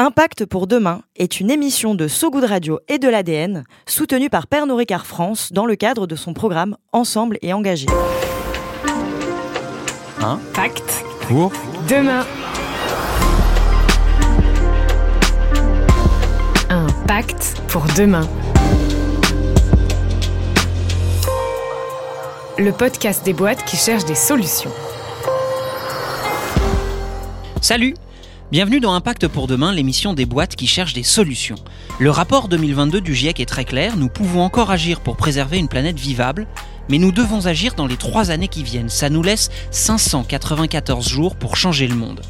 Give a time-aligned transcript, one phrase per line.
[0.00, 4.46] Impact pour demain est une émission de So Good Radio et de l'ADN soutenue par
[4.46, 7.86] Pernod Ricard France dans le cadre de son programme Ensemble et engagé.
[10.20, 11.50] Impact pour
[11.88, 12.24] demain.
[16.70, 18.28] Un pacte pour demain.
[22.56, 24.70] Le podcast des boîtes qui cherchent des solutions.
[27.60, 27.94] Salut
[28.50, 31.58] Bienvenue dans Impact pour demain, l'émission des boîtes qui cherchent des solutions.
[31.98, 35.68] Le rapport 2022 du GIEC est très clair, nous pouvons encore agir pour préserver une
[35.68, 36.46] planète vivable,
[36.88, 38.88] mais nous devons agir dans les trois années qui viennent.
[38.88, 42.22] Ça nous laisse 594 jours pour changer le monde.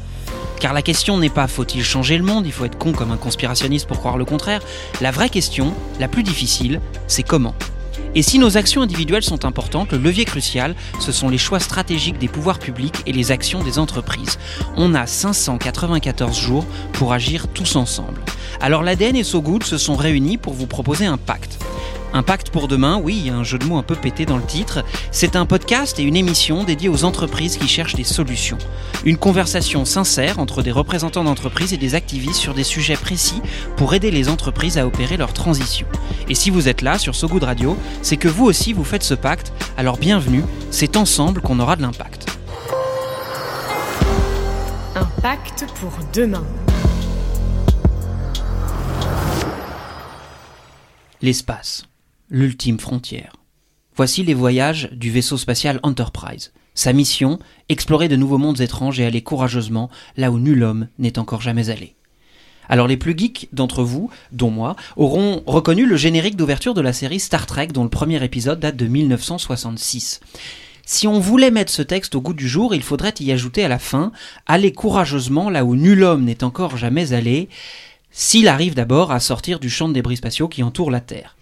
[0.59, 3.17] Car la question n'est pas faut-il changer le monde, il faut être con comme un
[3.17, 4.61] conspirationniste pour croire le contraire.
[4.99, 7.55] La vraie question, la plus difficile, c'est comment.
[8.15, 12.17] Et si nos actions individuelles sont importantes, le levier crucial, ce sont les choix stratégiques
[12.17, 14.39] des pouvoirs publics et les actions des entreprises.
[14.77, 18.21] On a 594 jours pour agir tous ensemble.
[18.61, 21.59] Alors l'ADN et SoGood se sont réunis pour vous proposer un pacte.
[22.11, 24.25] Un pacte pour demain, oui, il y a un jeu de mots un peu pété
[24.25, 24.83] dans le titre.
[25.11, 28.57] C'est un podcast et une émission dédiée aux entreprises qui cherchent des solutions.
[29.05, 33.41] Une conversation sincère entre des représentants d'entreprises et des activistes sur des sujets précis
[33.77, 35.85] pour aider les entreprises à opérer leur transition.
[36.27, 39.03] Et si vous êtes là sur So Good Radio, c'est que vous aussi vous faites
[39.03, 42.25] ce pacte, alors bienvenue, c'est ensemble qu'on aura de l'impact.
[44.95, 46.43] Un pacte pour demain.
[51.21, 51.88] L'espace,
[52.29, 53.33] l'ultime frontière.
[53.95, 56.53] Voici les voyages du vaisseau spatial Enterprise.
[56.73, 61.19] Sa mission, explorer de nouveaux mondes étranges et aller courageusement là où nul homme n'est
[61.19, 61.95] encore jamais allé.
[62.69, 66.93] Alors les plus geeks d'entre vous, dont moi, auront reconnu le générique d'ouverture de la
[66.93, 70.19] série Star Trek dont le premier épisode date de 1966.
[70.85, 73.67] Si on voulait mettre ce texte au goût du jour, il faudrait y ajouter à
[73.67, 74.11] la fin
[74.45, 77.49] Aller courageusement là où nul homme n'est encore jamais allé,
[78.11, 81.35] s'il arrive d'abord à sortir du champ de débris spatiaux qui entoure la Terre.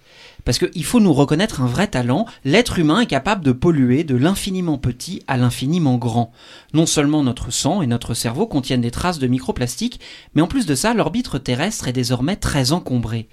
[0.47, 4.15] Parce qu'il faut nous reconnaître un vrai talent, l'être humain est capable de polluer de
[4.15, 6.31] l'infiniment petit à l'infiniment grand.
[6.73, 9.99] Non seulement notre sang et notre cerveau contiennent des traces de microplastiques,
[10.35, 13.27] mais en plus de ça, l'orbite terrestre est désormais très encombrée.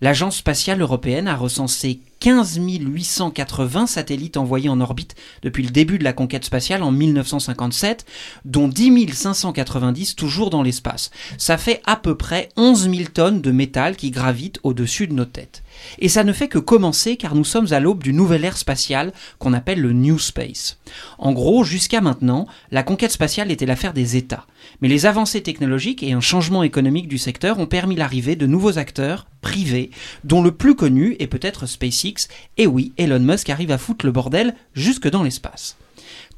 [0.00, 6.04] L'Agence spatiale européenne a recensé 15 880 satellites envoyés en orbite depuis le début de
[6.04, 8.04] la conquête spatiale en 1957,
[8.44, 11.10] dont 10 590 toujours dans l'espace.
[11.36, 15.24] Ça fait à peu près 11 000 tonnes de métal qui gravitent au-dessus de nos
[15.24, 15.62] têtes.
[16.00, 19.12] Et ça ne fait que commencer car nous sommes à l'aube du nouvel ère spatial
[19.38, 20.78] qu'on appelle le New Space.
[21.18, 24.46] En gros, jusqu'à maintenant, la conquête spatiale était l'affaire des États.
[24.80, 28.78] Mais les avancées technologiques et un changement économique du secteur ont permis l'arrivée de nouveaux
[28.78, 29.90] acteurs privés,
[30.24, 32.28] dont le plus connu est peut-être SpaceX.
[32.56, 35.76] Et oui, Elon Musk arrive à foutre le bordel jusque dans l'espace.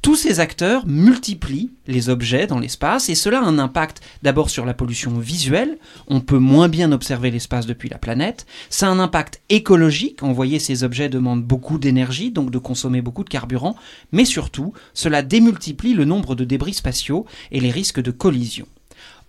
[0.01, 4.65] Tous ces acteurs multiplient les objets dans l'espace et cela a un impact d'abord sur
[4.65, 8.97] la pollution visuelle, on peut moins bien observer l'espace depuis la planète, ça a un
[8.97, 13.75] impact écologique, envoyer ces objets demande beaucoup d'énergie, donc de consommer beaucoup de carburant,
[14.11, 18.65] mais surtout, cela démultiplie le nombre de débris spatiaux et les risques de collision.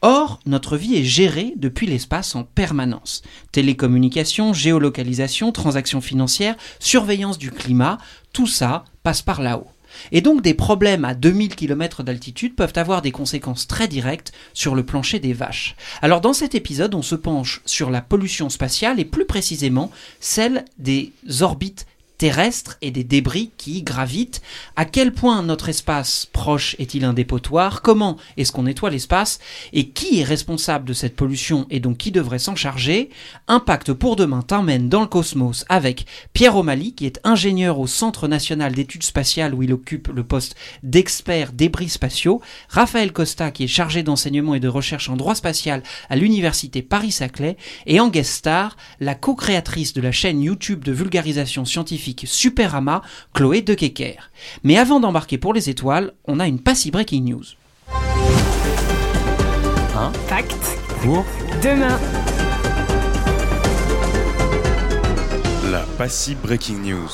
[0.00, 3.22] Or, notre vie est gérée depuis l'espace en permanence.
[3.53, 7.99] Télécommunications, géolocalisation, transactions financières, surveillance du climat,
[8.33, 9.69] tout ça passe par là-haut.
[10.11, 14.75] Et donc des problèmes à 2000 km d'altitude peuvent avoir des conséquences très directes sur
[14.75, 15.77] le plancher des vaches.
[16.01, 19.91] Alors dans cet épisode, on se penche sur la pollution spatiale et plus précisément
[20.21, 21.87] celle des orbites
[22.22, 24.43] terrestres et des débris qui gravitent.
[24.77, 27.83] À quel point notre espace proche est-il un dépotoir?
[27.83, 29.41] Comment est-ce qu'on nettoie l'espace?
[29.72, 33.10] Et qui est responsable de cette pollution et donc qui devrait s'en charger?
[33.49, 38.28] Impact pour demain t'emmène dans le cosmos avec Pierre O'Malley qui est ingénieur au Centre
[38.28, 40.54] national d'études spatiales où il occupe le poste
[40.84, 45.83] d'expert débris spatiaux, Raphaël Costa qui est chargé d'enseignement et de recherche en droit spatial
[46.09, 47.56] à l'université Paris-Saclay.
[47.87, 48.12] Et en
[49.00, 53.03] la co-créatrice de la chaîne YouTube de vulgarisation scientifique Superama,
[53.34, 54.31] Chloé de Kecker.
[54.62, 57.45] Mais avant d'embarquer pour les étoiles, on a une passy breaking news.
[59.97, 61.25] un Pacte pour
[61.62, 61.99] demain.
[65.72, 67.09] la Passy Breaking News.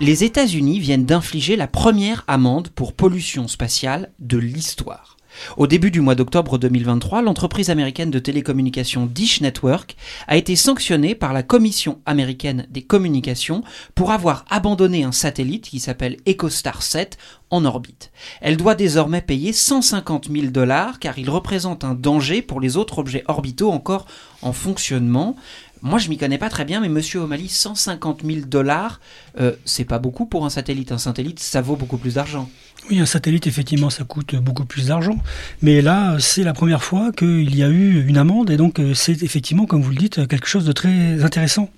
[0.00, 5.17] Les États-Unis viennent d'infliger la première amende pour pollution spatiale de l'histoire.
[5.56, 9.96] Au début du mois d'octobre 2023, l'entreprise américaine de télécommunications Dish Network
[10.26, 13.62] a été sanctionnée par la Commission américaine des communications
[13.94, 17.18] pour avoir abandonné un satellite qui s'appelle EchoStar 7
[17.50, 18.10] en orbite.
[18.40, 22.98] Elle doit désormais payer 150 000 dollars car il représente un danger pour les autres
[22.98, 24.06] objets orbitaux encore
[24.42, 25.36] en fonctionnement.
[25.80, 29.00] Moi, je m'y connais pas très bien, mais Monsieur O'Malley, 150 000 dollars,
[29.38, 30.90] euh, c'est pas beaucoup pour un satellite.
[30.90, 32.50] Un satellite, ça vaut beaucoup plus d'argent.
[32.90, 35.18] Oui, un satellite, effectivement, ça coûte beaucoup plus d'argent.
[35.60, 38.94] Mais là, c'est la première fois qu'il y a eu une amende, et donc euh,
[38.94, 41.70] c'est effectivement, comme vous le dites, quelque chose de très intéressant.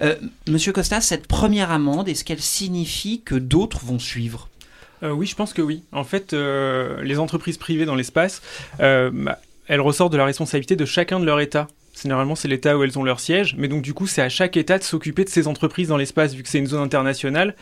[0.00, 0.14] Euh,
[0.48, 4.48] Monsieur Costa, cette première amende, est-ce qu'elle signifie que d'autres vont suivre?
[5.02, 5.82] Euh, oui, je pense que oui.
[5.92, 8.42] En fait, euh, les entreprises privées dans l'espace,
[8.80, 9.38] euh, bah,
[9.68, 11.68] elles ressortent de la responsabilité de chacun de leur État.
[12.02, 14.56] Généralement, c'est l'État où elles ont leur siège, mais donc du coup, c'est à chaque
[14.58, 17.54] État de s'occuper de ces entreprises dans l'espace, vu que c'est une zone internationale.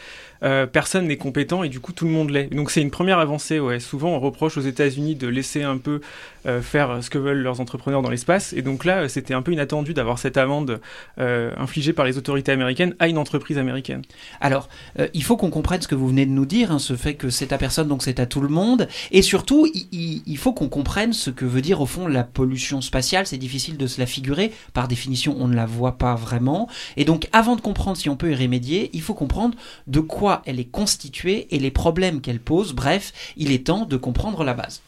[0.44, 2.52] Euh, personne n'est compétent et du coup, tout le monde l'est.
[2.54, 3.60] Donc c'est une première avancée.
[3.80, 6.00] Souvent, on reproche aux États-Unis de laisser un peu
[6.46, 9.42] euh, faire ce que veulent leurs entrepreneurs dans l'espace, et donc là, euh, c'était un
[9.42, 10.80] peu inattendu d'avoir cette amende
[11.16, 14.02] infligée par les autorités américaines à une entreprise américaine.
[14.40, 14.68] Alors,
[15.14, 17.30] il faut qu'on comprenne ce que vous venez de nous dire, hein, ce fait que
[17.30, 18.88] c'est à personne, donc c'est à tout le monde.
[19.10, 22.80] Et surtout, il- il faut qu'on comprenne ce que veut dire au fond la pollution
[22.80, 23.26] spatiale.
[23.26, 24.52] C'est difficile de se la figurer.
[24.72, 26.68] Par définition, on ne la voit pas vraiment.
[26.96, 29.56] Et donc, avant de comprendre si on peut y remédier, il faut comprendre
[29.86, 32.72] de quoi elle est constituée et les problèmes qu'elle pose.
[32.72, 34.82] Bref, il est temps de comprendre la base.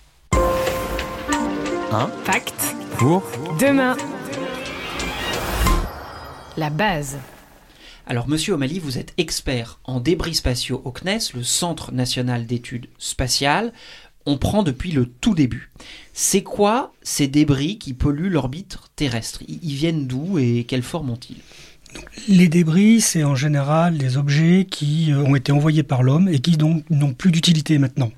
[2.25, 3.22] Pacte Pour?
[3.58, 3.96] Demain.
[6.56, 7.19] La base.
[8.06, 12.88] Alors, monsieur O'Malley, vous êtes expert en débris spatiaux au CNES, le Centre national d'études
[12.98, 13.72] spatiales.
[14.26, 15.70] On prend depuis le tout début.
[16.12, 19.43] C'est quoi ces débris qui polluent l'orbite terrestre?
[19.48, 21.40] Ils ils viennent d'où et quelle forme ont-ils?
[22.28, 26.38] Les débris, c'est en général des objets qui euh, ont été envoyés par l'homme et
[26.40, 28.10] qui n'ont plus d'utilité maintenant.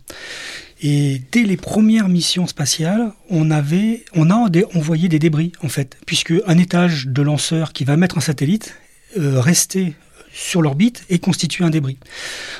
[0.80, 5.96] Et dès les premières missions spatiales, on avait, on a envoyé des débris en fait,
[6.06, 8.76] puisque un étage de lanceur qui va mettre un satellite
[9.18, 9.94] euh, restait
[10.32, 11.98] sur l'orbite et constitue un débris.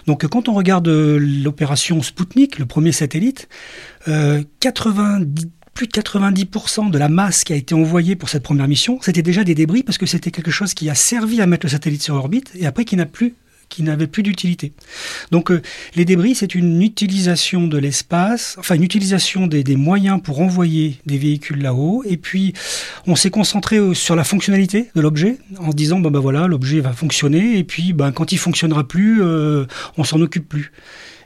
[0.06, 3.48] Donc quand on regarde euh, l'opération Sputnik, le premier satellite,
[4.08, 5.46] euh, 90
[5.78, 9.22] plus de 90% de la masse qui a été envoyée pour cette première mission, c'était
[9.22, 12.02] déjà des débris parce que c'était quelque chose qui a servi à mettre le satellite
[12.02, 13.36] sur orbite et après qui n'a plus
[13.68, 14.72] qui n'avait plus d'utilité.
[15.30, 15.62] Donc euh,
[15.94, 21.18] les débris, c'est une utilisation de l'espace, enfin une utilisation des, moyens pour envoyer des
[21.18, 22.54] véhicules là-haut, et puis
[23.06, 26.48] on s'est concentré euh, sur la fonctionnalité de l'objet, en se disant, ben, ben voilà,
[26.48, 29.66] l'objet va fonctionner, et puis ben, quand il fonctionnera plus, euh,
[29.96, 30.72] on s'en occupe plus.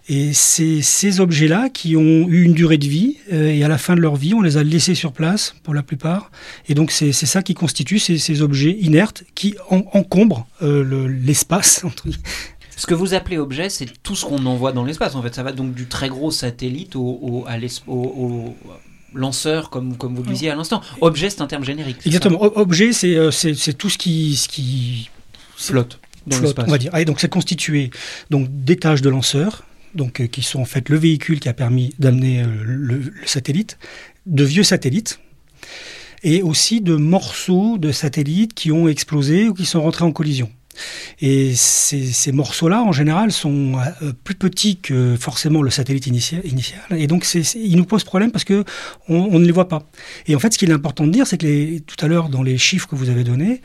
[0.08, 3.78] Et c'est ces objets-là qui ont eu une durée de vie, euh, et à la
[3.78, 6.31] fin de leur vie, on les a laissés sur place, pour la plupart.
[6.69, 11.06] Et donc c'est ça qui constitue ces, ces objets inertes qui en- encombrent euh, le-
[11.06, 11.82] l'espace.
[11.84, 12.08] entre.
[12.76, 15.14] Ce que vous appelez objet, c'est tout ce qu'on envoie dans l'espace.
[15.14, 18.56] En fait, ça va donc du très gros satellite au, au- à l'es- au- au
[19.14, 20.81] lanceur, comme, comme vous le disiez à l'instant.
[21.00, 21.99] Objet, c'est un terme générique.
[22.06, 22.43] Exactement.
[22.58, 25.10] Objet, c'est euh, c'est tout ce qui, ce qui
[25.56, 26.64] Flotte dans l'espace.
[26.66, 26.90] on va dire.
[26.93, 27.90] Ah, et donc c'est constitué
[28.31, 29.62] donc d'étages de lanceurs,
[29.94, 33.78] donc euh, qui sont en fait le véhicule qui a permis d'amener euh, le, satellite,
[34.26, 35.20] de vieux satellites,
[36.22, 40.50] et aussi de morceaux de satellites qui ont explosé ou qui sont rentrés en collision.
[41.20, 46.40] Et ces, morceaux-là, en général, sont euh, plus petits que forcément le satellite initial.
[46.96, 48.64] et donc, c'est, ils nous posent problème parce que
[49.08, 49.82] on, ne les voit pas.
[50.26, 52.42] Et en fait, ce qu'il est important de dire, c'est que tout à l'heure, dans
[52.42, 53.60] les chiffres que vous avez donnés,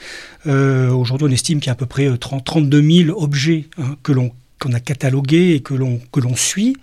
[0.45, 3.95] aujourd'hui, on estime qu'il y a à peu près euh, 30, 32 000 objets hein,
[4.03, 6.75] que l'on qu'on a catalogués et que l'on que l'on suit.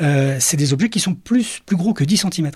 [0.00, 2.50] Euh, c'est des objets qui sont plus plus gros que 10 cm.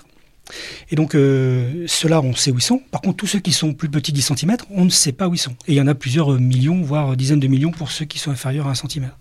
[0.89, 2.81] Et donc, euh, ceux-là, on sait où ils sont.
[2.89, 5.33] Par contre, tous ceux qui sont plus petits 10 cm, on ne sait pas où
[5.33, 5.51] ils sont.
[5.67, 8.31] Et il y en a plusieurs millions, voire dizaines de millions pour ceux qui sont
[8.31, 9.11] inférieurs à 1 cm.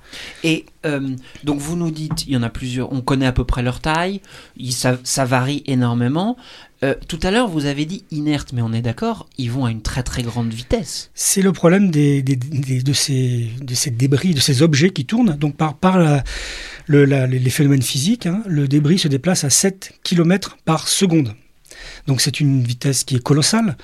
[0.44, 3.42] Et euh, donc vous nous dites, il y en a plusieurs, on connaît à peu
[3.44, 4.20] près leur taille,
[4.56, 6.36] il- ça, ça varie énormément.
[6.82, 9.70] Euh, tout à l'heure, vous avez dit inerte, mais on est d'accord, ils vont à
[9.70, 11.11] une très très grande vitesse.
[11.14, 12.23] C'est le problème de,
[12.92, 13.50] ces,
[13.90, 15.37] débris, de ces objets qui tournent.
[15.37, 15.75] Donc, par,
[16.88, 21.35] les phénomènes physiques, hein, le débris se déplace à 7 km par seconde.
[22.06, 23.76] Donc, c'est une vitesse qui est colossale.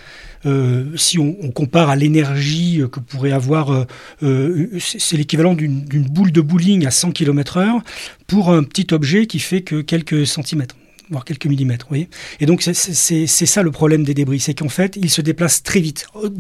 [0.45, 3.87] Euh, si on, compare à l'énergie que pourrait avoir,
[4.23, 7.81] euh, c'est l'équivalent d'une d'une boule de bowling à 100 km/h
[8.27, 10.77] pour un petit objet qui fait que quelques centimètres
[11.13, 12.09] voire quelques millimètres, voyez.
[12.41, 15.81] Et donc c'est- ça le problème des débris, c'est qu'en fait ils se déplacent très
[15.81, 16.07] vite.
[16.17, 16.31] Euh,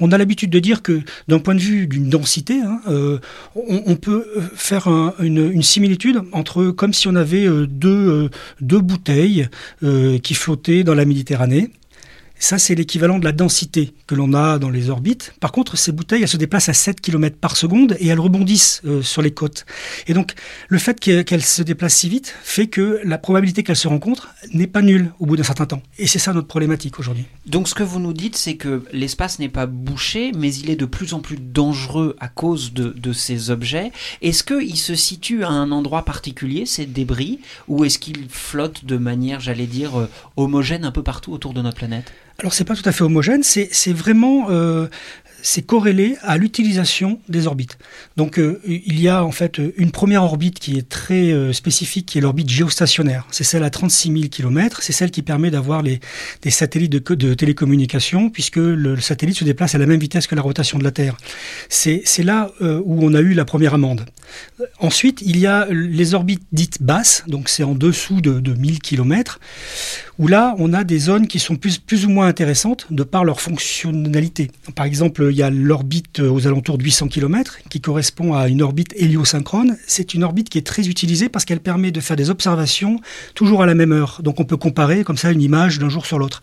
[0.00, 3.18] On a l'habitude de dire que d'un point de vue d'une densité, hein, euh,
[3.54, 8.30] on, peut faire un- une, similitude entre comme si on avait euh, deux,
[8.60, 9.48] bouteilles
[10.22, 11.70] qui flottaient dans la Méditerranée.
[12.38, 15.34] Ça, c'est l'équivalent de la densité que l'on a dans les orbites.
[15.40, 18.82] Par contre, ces bouteilles, elles se déplacent à 7 km par seconde et elles rebondissent
[18.84, 19.64] euh, sur les côtes.
[20.06, 20.34] Et donc,
[20.68, 24.66] le fait qu'elles se déplacent si vite fait que la probabilité qu'elles se rencontrent n'est
[24.66, 25.82] pas nulle au bout d'un certain temps.
[25.98, 27.24] Et c'est ça notre problématique aujourd'hui.
[27.46, 30.76] Donc ce que vous nous dites, c'est que l'espace n'est pas bouché, mais il est
[30.76, 33.92] de plus en plus dangereux à cause de, de ces objets.
[34.22, 38.96] Est-ce qu'ils se situent à un endroit particulier, ces débris, ou est-ce qu'ils flottent de
[38.96, 42.12] manière, j'allais dire, euh, homogène un peu partout autour de notre planète?
[42.40, 44.88] Alors c'est pas tout à fait homogène, c'est vraiment euh,
[45.44, 47.76] c'est corrélé à l'utilisation des orbites.
[48.16, 52.06] Donc euh, il y a en fait une première orbite qui est très euh, spécifique,
[52.06, 53.26] qui est l'orbite géostationnaire.
[53.30, 56.00] C'est celle à 36 000 km, c'est celle qui permet d'avoir les
[56.40, 60.34] des satellites de, de télécommunication, puisque le, satellite se déplace à la même vitesse que
[60.34, 61.14] la rotation de la Terre.
[61.68, 64.06] C'est c'est là euh, où on a eu la première amende.
[64.60, 68.54] Euh, Ensuite, il y a les orbites dites basses, donc c'est en dessous de, de
[68.54, 69.40] 1000 km,
[70.18, 73.40] où là, on a des zones qui sont plus, ou moins intéressantes de par leur
[73.40, 74.50] fonctionnalité.
[74.74, 78.48] Par exemple, il y a l'orbite euh, aux alentours de 800 km, qui correspond à
[78.48, 79.76] une orbite héliosynchrone.
[79.86, 83.00] C'est une orbite qui est très utilisée parce qu'elle permet de faire des observations
[83.34, 84.20] toujours à la même heure.
[84.22, 86.42] Donc on peut comparer comme ça une image d'un jour sur l'autre.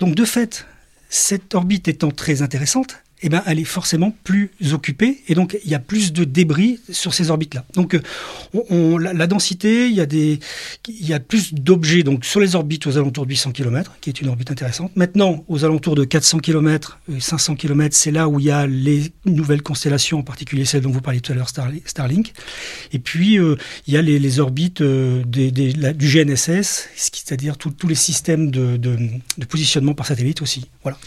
[0.00, 0.66] Donc de fait,
[1.08, 5.70] cette orbite étant très intéressante, eh ben, elle est forcément plus occupée et donc il
[5.70, 7.64] y a plus de débris sur ces orbites-là.
[7.74, 13.24] Donc euh, la, densité, il y a plus d'objets donc sur les orbites aux alentours
[13.24, 14.92] de 800 km, qui est une orbite intéressante.
[14.96, 18.66] Maintenant, aux alentours de 400 km, euh, 500 km, c'est là où il y a
[18.66, 22.32] les nouvelles constellations, en particulier celle dont vous parliez tout à l'heure, Starli- Starlink.
[22.92, 23.56] Et puis euh,
[23.86, 28.78] il y a les, orbites euh, du GNSS, c'est-à-dire tous les systèmes de,
[29.48, 30.66] positionnement par satellite aussi.
[30.82, 30.98] Voilà.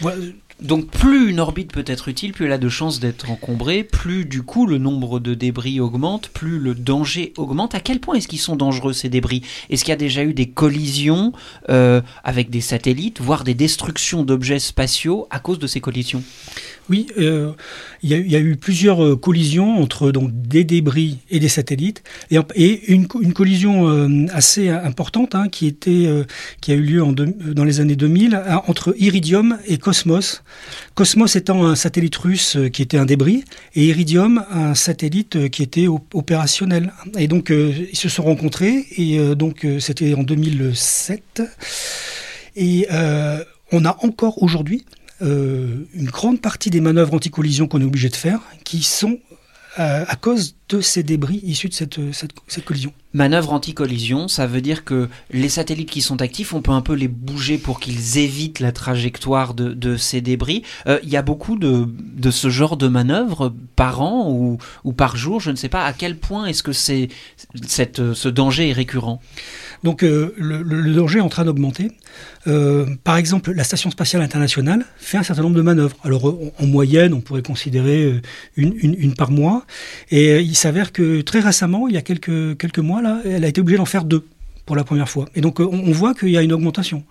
[0.61, 4.25] Donc plus une orbite peut être utile, plus elle a de chances d'être encombrée, plus
[4.25, 7.73] du coup le nombre de débris augmente, plus le danger augmente.
[7.73, 9.41] À quel point est-ce qu'ils sont dangereux ces débris?
[9.71, 11.33] Est-ce qu'il y a déjà eu des collisions
[11.69, 16.23] euh, avec des satellites, voire des destructions d'objets spatiaux à cause de ces collisions?
[16.91, 17.53] Oui, euh,
[18.03, 22.91] il y, a eu- plusieurs euh, collisions entre donc des débris et des satellites, et,
[22.91, 27.01] une, co- une collision euh, assez importante hein, qui a eu lieu
[27.55, 30.43] dans les années 2000 hein, entre Iridium et Cosmos.
[30.93, 35.87] Cosmos étant un satellite russe qui était un débris, et Iridium un satellite qui était
[35.87, 36.91] op- opérationnel.
[37.17, 41.41] Et donc ils se sont rencontrés, et donc c'était en 2007.
[42.57, 42.85] Et
[43.71, 44.83] on a encore aujourd'hui
[45.21, 49.19] euh, une grande partie des manœuvres anti-collision qu'on est obligé de faire qui sont
[49.79, 52.91] euh, à cause de ces débris issus de cette, cette, cette collision.
[53.13, 56.93] Manœuvre anti-collision, ça veut dire que les satellites qui sont actifs, on peut un peu
[56.93, 60.63] les bouger pour qu'ils évitent la trajectoire de, ces débris.
[60.87, 64.91] Euh, Il y a beaucoup de, de ce genre de manœuvres par an ou, ou
[64.91, 67.07] par jour, je ne sais pas à quel point est-ce que c'est,
[67.65, 69.21] cette, ce danger est récurrent?
[69.83, 71.91] Donc euh, le, danger est en train d'augmenter.
[72.47, 75.97] Euh, par exemple, la Station spatiale internationale fait un certain nombre de manœuvres.
[76.03, 78.21] Alors euh, en, en moyenne, on pourrait considérer
[78.55, 79.65] une, par mois.
[80.11, 83.47] Et il s'avère que très récemment, il y a quelques, quelques mois, là, elle a
[83.47, 84.25] été obligée d'en faire deux
[84.65, 85.27] pour la première fois.
[85.35, 87.03] Et donc on, on voit qu'il y a une augmentation.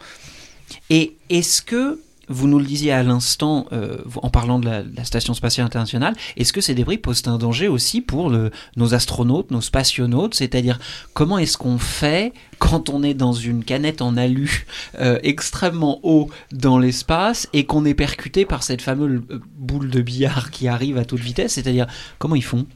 [0.88, 1.98] Et est-ce que,
[2.30, 6.52] vous nous le disiez à l'instant euh, en parlant de la, Station spatiale internationale, est-ce
[6.52, 8.30] que ces débris posent un danger aussi pour
[8.76, 10.34] nos astronautes, nos spationautes?
[10.34, 10.78] C'est-à-dire,
[11.14, 14.66] comment est-ce qu'on fait quand on est dans une canette en alu
[15.00, 20.00] euh, extrêmement haut dans l'espace et qu'on est percuté par cette fameuse euh, boule de
[20.00, 21.54] billard qui arrive à toute vitesse?
[21.54, 22.66] C'est-à-dire, comment ils font?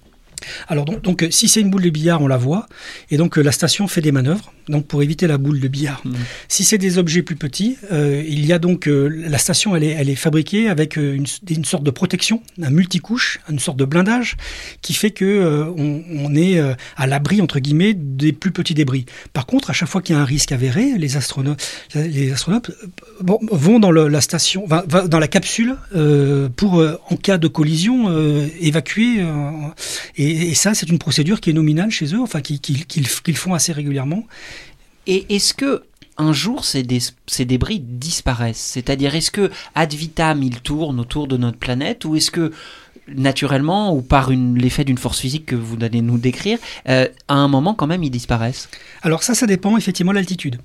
[0.69, 2.67] Alors donc, donc, euh, si c'est une boule de billard, on la voit,
[3.11, 6.01] et donc euh, la station fait des manœuvres, donc pour éviter la boule de billard.
[6.05, 6.15] Mhm.
[6.49, 9.85] Si c'est des objets plus petits, euh, il y a donc euh, la station, elle
[9.85, 13.85] est, elle est fabriquée avec une, une sorte de protection, un multicouche, une sorte de
[13.85, 14.37] blindage,
[14.83, 16.61] qui fait que euh, on, on est
[16.97, 19.07] à l'abri entre guillemets des plus petits débris.
[19.33, 21.63] Par contre, à chaque fois qu'il y a un risque avéré, les astronautes,
[21.95, 22.71] les astronautes
[23.21, 25.77] bon, vont dans le- la station, va, va dans la capsule
[26.57, 26.75] pour,
[27.11, 28.11] en cas de collision,
[28.61, 29.21] évacuer.
[29.21, 29.51] euh,
[30.35, 33.73] et, ça, c'est une procédure qui est nominale chez eux, enfin qu'ils qu'ils font assez
[33.73, 34.25] régulièrement.
[35.07, 35.85] Et est-ce que
[36.17, 36.87] un jour ces,
[37.27, 38.57] ces débris disparaissent?
[38.57, 42.53] C'est-à-dire est-ce que ad vitam ils tournent autour de notre planète ou est-ce que
[43.09, 46.59] naturellement ou par l'effet d'une force physique que vous allez nous décrire,
[46.89, 48.69] euh, à un moment quand même ils disparaissent?
[49.03, 50.59] Alors ça, ça dépend effectivement de l'altitude.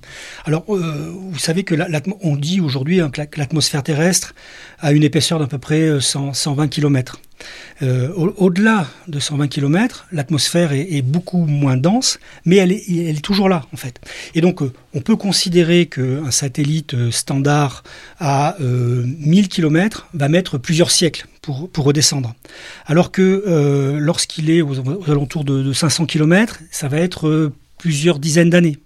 [0.44, 1.74] Alors, euh, vous savez que
[2.22, 4.34] on dit aujourd'hui hein, que la- que l'atmosphère terrestre
[4.78, 7.20] a une épaisseur d'à peu près euh, 100, 120 km.
[7.82, 13.48] Euh, au- Au-delà de 120 km, l'atmosphère est, beaucoup moins dense, mais elle est, toujours
[13.48, 13.98] là en fait.
[14.34, 14.60] Et donc,
[14.94, 17.82] on peut considérer qu'un satellite standard
[18.18, 22.34] à euh, 1000 km va mettre plusieurs siècles pour, redescendre.
[22.86, 24.78] Alors que euh, lorsqu'il est aux,
[25.08, 28.78] alentours de, de 500 km, ça va être euh, plusieurs dizaines d'années.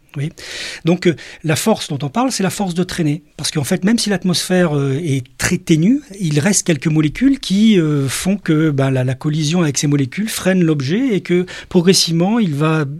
[0.84, 3.25] Donc euh, la force dont on parle, c'est la force de traîner.
[3.37, 4.70] Parce qu'en fait, même si l'atmosphère
[5.02, 9.76] est très ténue, il reste quelques molécules qui font que ben, la, la collision avec
[9.76, 12.38] ces molécules freine l'objet et que progressivement,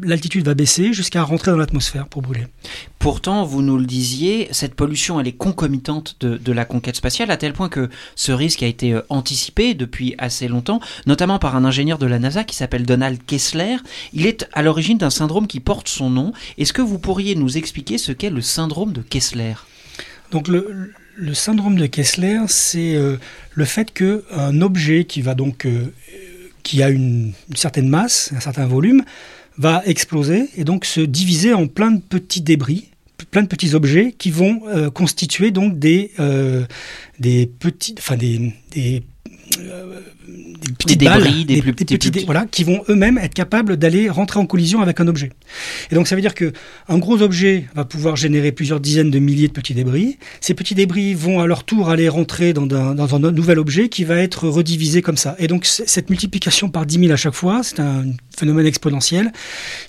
[0.03, 2.47] l'altitude va baisser jusqu'à rentrer dans l'atmosphère pour brûler.
[3.05, 7.37] Pourtant, vous nous le disiez, cette pollution, elle est concomitante de, la conquête spatiale, à
[7.37, 11.67] tel point que ce risque a été euh, anticipé depuis assez longtemps, notamment par un
[11.67, 13.77] ingénieur de la NASA qui s'appelle Donald Kessler.
[14.15, 16.33] Il est à l'origine d'un syndrome qui porte son nom.
[16.57, 19.53] Est-ce que vous pourriez nous expliquer ce qu'est le syndrome de Kessler?
[20.31, 20.95] Donc le,
[21.35, 23.19] syndrome de Kessler, c'est euh,
[23.53, 25.93] le fait que un objet qui va donc euh,
[26.63, 29.05] qui a une certaine masse, un certain volume,
[29.59, 32.89] va exploser et donc se diviser en plein de petits débris,
[33.35, 36.67] plein de petits objets qui vont euh, constituer donc des euh,
[37.19, 39.03] des petits, enfin des, des
[39.59, 42.25] euh, des petites débris, balles, des plus- des petits plus dé- petits.
[42.25, 45.31] voilà, qui vont eux-mêmes être capables d'aller rentrer en collision avec un objet.
[45.91, 46.53] Et donc ça veut dire que
[46.89, 50.19] un gros objet va pouvoir générer plusieurs dizaines de milliers de petits débris.
[50.41, 53.89] Ces petits débris vont à leur tour aller rentrer dans un, dans un nouvel objet
[53.89, 55.37] qui va être redivisé comme ça.
[55.39, 58.05] Et donc cette multiplication par 10 000 à chaque fois, c'est un
[58.37, 59.33] phénomène exponentiel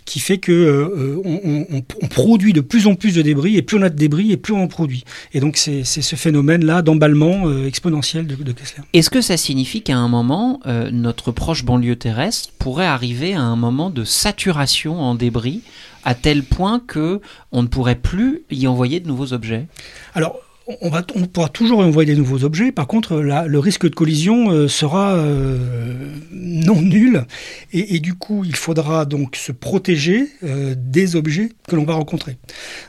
[0.06, 3.78] qui fait que euh, on, on- produit de plus en plus de débris et plus
[3.78, 5.04] on a de débris et plus on en produit.
[5.34, 8.84] Et donc c'est ce phénomène-là d'emballement euh, exponentiel de, de Kessler.
[8.94, 10.25] Est-ce que ça signifie qu'à un moment,
[10.66, 15.62] euh, notre proche banlieue terrestre pourrait arriver à un moment de saturation en débris
[16.04, 19.68] à tel point que on ne pourrait plus y envoyer de nouveaux objets
[20.14, 20.90] Alors, on,
[21.28, 22.72] pourra toujours envoyer des nouveaux objets.
[22.72, 27.26] Par contre, le risque de collision euh, sera euh, non nul.
[27.72, 32.38] Et, du coup, il faudra donc se protéger des objets que l'on va rencontrer.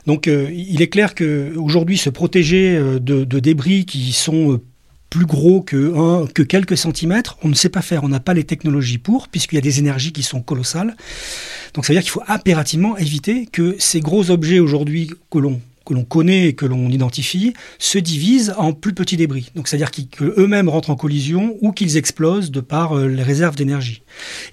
[0.07, 4.59] Donc, il est clair que aujourd'hui, se protéger de, débris qui sont
[5.09, 8.03] plus gros que, quelques centimètres, on ne sait pas faire.
[8.03, 10.95] On n'a pas les technologies pour, puisqu'il y a des énergies qui sont colossales.
[11.73, 15.61] Donc ça veut dire qu'il faut impérativement éviter que ces gros objets aujourd'hui que l'on
[15.87, 19.51] que l'on connaît et que l'on identifie se divisent en plus petits débris.
[19.55, 24.03] Donc c'est-à-dire qu'eux-mêmes rentrent en collision ou qu'ils explosent de par euh, les réserves d'énergie.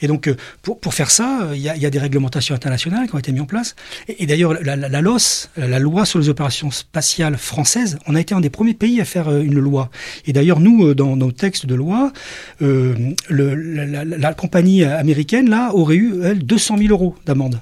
[0.00, 3.14] Et donc euh, pour, pour faire ça, euh, il y, a, des réglementations internationales qui
[3.14, 3.74] ont été mises en place.
[4.08, 8.40] Et, d'ailleurs la, LOS, la loi sur les opérations spatiales françaises, on a été un
[8.40, 9.90] des premiers pays à faire une loi.
[10.26, 12.12] Et d'ailleurs nous, dans nos textes de loi,
[12.60, 17.58] la- la compagnie américaine là aurait eu elle 200 000 euros d'amende.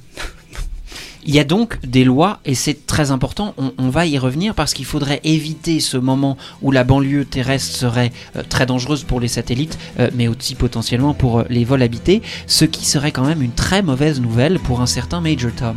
[1.25, 4.75] Il y a donc des lois, et c'est très important, on, va y revenir parce
[4.75, 9.29] qu'il faudrait éviter ce moment où la banlieue terrestre serait euh, très dangereuse pour les
[9.29, 13.41] satellites, euh, mais aussi potentiellement pour euh, les vols habités, ce qui serait quand même
[13.41, 15.77] une très mauvaise nouvelle pour un certain Major Tom.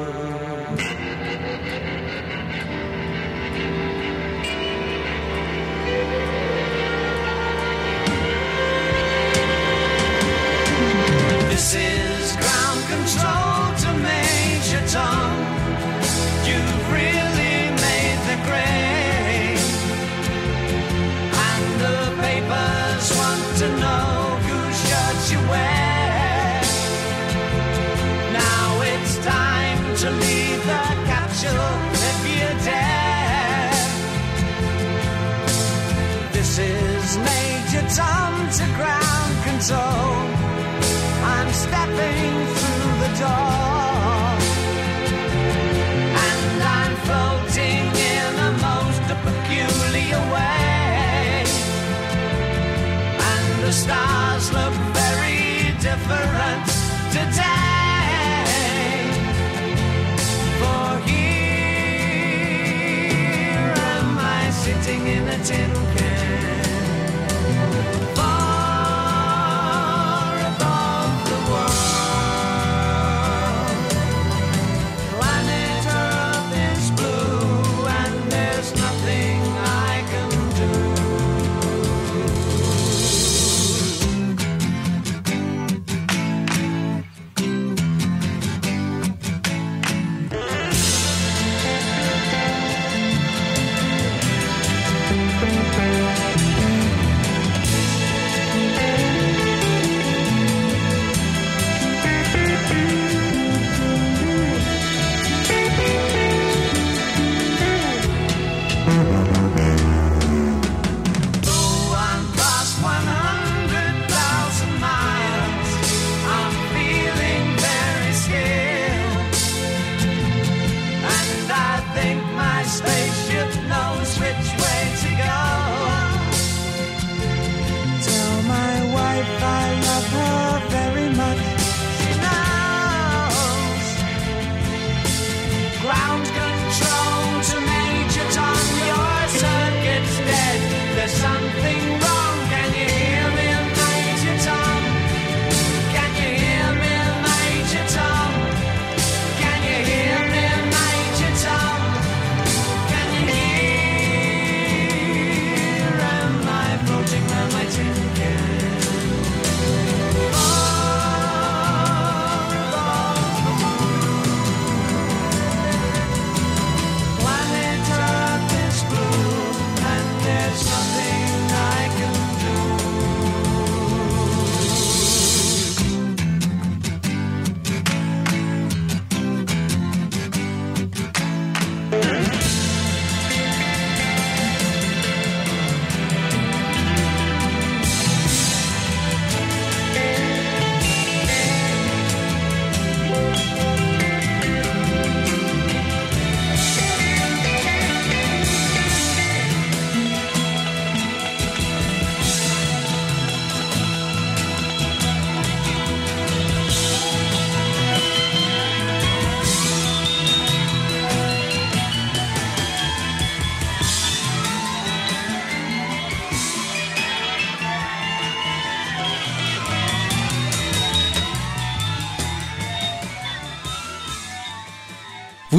[0.81, 1.20] Thank you.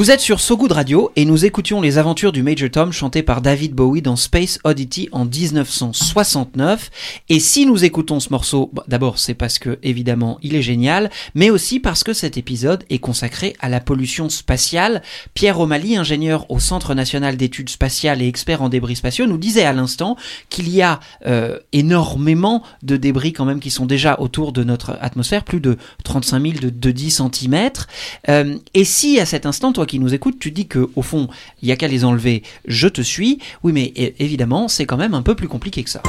[0.03, 3.23] Vous êtes sur So Good Radio et nous écoutions les aventures du Major Tom chantées
[3.23, 6.91] par David Bowie dans Space Oddity en 1969.
[7.29, 11.09] Et si nous écoutons ce morceau, bah, d'abord c'est parce que évidemment il est génial,
[11.35, 15.03] mais aussi parce que cet épisode est consacré à la pollution spatiale.
[15.35, 19.63] Pierre O'Malley, ingénieur au Centre national d'études spatiales et expert en débris spatiaux, nous disait
[19.63, 20.17] à l'instant
[20.49, 24.97] qu'il y a euh, énormément de débris quand même qui sont déjà autour de notre
[24.99, 27.69] atmosphère, plus de 35 000 de, de 10 cm.
[28.27, 31.27] Euh, et si à cet instant, toi qui nous écoutes, tu dis que au fond,
[31.61, 33.37] il y a qu'à les enlever, je te suis.
[33.61, 36.01] Oui, mais évidemment, c'est quand même un peu plus compliqué que ça.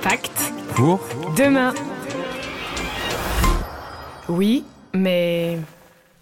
[0.00, 0.52] Pacte.
[0.76, 1.00] Pour?
[1.36, 1.74] Demain.
[4.28, 4.62] Oui,
[4.94, 5.58] mais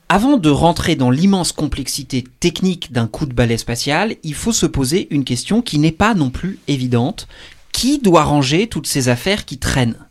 [0.08, 4.64] Avant de rentrer dans l'immense complexité technique d'un coup de balai spatial, il faut se
[4.64, 7.28] poser une question qui n'est pas non plus évidente.
[7.72, 10.05] Qui doit ranger toutes ces affaires qui traînent?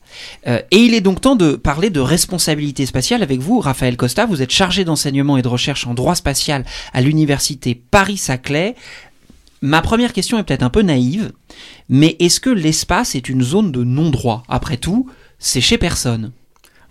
[0.47, 4.25] Euh, et il est donc temps de parler de responsabilité spatiale avec vous, Raphaël Costa.
[4.25, 8.75] Vous êtes chargé d'enseignement et de recherche en droit spatial à l'université Paris-Saclay.
[9.61, 11.31] Ma première question est peut-être un peu naïve,
[11.89, 14.43] mais est-ce que l'espace est une zone de non-droit?
[14.47, 16.31] Après tout, c'est chez personne.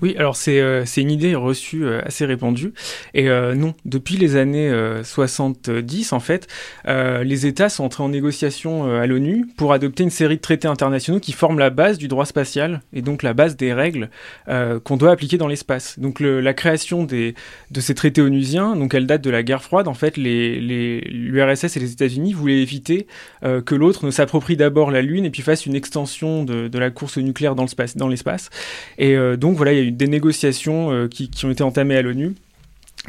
[0.04, 2.74] Oui, alors c'est euh, une idée reçue euh, assez répandue.
[3.14, 6.46] Et euh, non, depuis les années euh, 70, en fait,
[6.86, 10.42] euh, les États sont entrés en négociation euh, à l'ONU pour adopter une série de
[10.42, 14.10] traités internationaux qui forment la base du droit spatial et donc la base des règles
[14.48, 15.98] euh, qu'on doit appliquer dans l'espace.
[15.98, 17.34] Donc la création des,
[17.70, 19.88] de ces traités onusiens, donc elle date de la guerre froide.
[19.88, 23.06] En fait, l'URSS et les États-Unis voulaient éviter
[23.42, 26.78] euh, que l'autre ne s'approprie d'abord la Lune et puis fasse une extension de, de
[26.78, 28.50] la course nucléaire dans le space- dans l'espace.
[28.98, 31.62] Et euh, donc voilà, il y a eu des négociations euh, qui, qui ont été
[31.62, 32.35] entamées à l'ONU.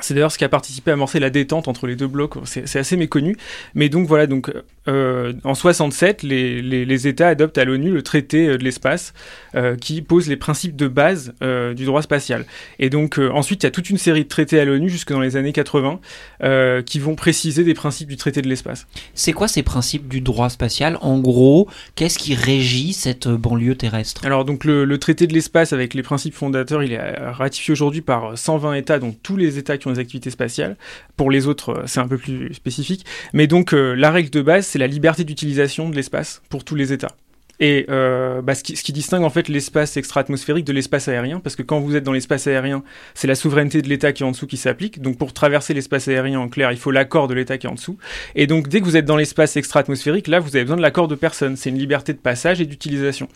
[0.02, 2.34] C'est d'ailleurs ce qui a participé à amorcer la détente entre les deux blocs.
[2.44, 3.38] C'est assez méconnu.
[3.76, 4.52] Mais donc voilà, donc
[4.90, 9.14] euh, en 67, les, les, les États adoptent à l'ONU le traité euh, de l'espace
[9.56, 12.46] euh, qui pose les principes de base euh, du droit spatial.
[12.78, 15.22] Et donc ensuite, il y a toute une série de traités à l'ONU jusque dans
[15.22, 16.00] les années 80
[16.44, 18.88] euh, qui vont préciser des principes du traité de l'espace.
[19.14, 20.98] C'est quoi ces principes du droit spatial?
[21.02, 24.26] En gros, qu'est-ce qui régit cette banlieue terrestre?
[24.26, 28.02] Alors donc le, le traité de l'espace avec les principes fondateurs, il est ratifié aujourd'hui
[28.02, 30.78] par 120 États, donc tous les États qui des activités spatiales.
[31.18, 33.06] Pour les autres, euh, c'est un peu plus spécifique.
[33.34, 36.76] Mais donc euh, la règle de base, c'est la liberté d'utilisation de l'espace pour tous
[36.76, 37.16] les États.
[37.60, 41.64] Et euh, bah, ce, qui, distingue en fait l'espace extra-atmosphérique de l'espace aérien, parce que
[41.64, 44.48] quand vous êtes dans l'espace aérien, c'est la souveraineté de l'État qui est en dessous
[44.48, 45.02] qui s'applique.
[45.02, 47.76] Donc pour traverser l'espace aérien en clair, il faut l'accord de l'État qui est en
[47.76, 47.98] dessous.
[48.36, 51.08] Et donc dès que vous êtes dans l'espace extra-atmosphérique, là vous avez besoin de l'accord
[51.08, 51.56] de personne.
[51.56, 53.30] C'est une liberté de passage et d'utilisation.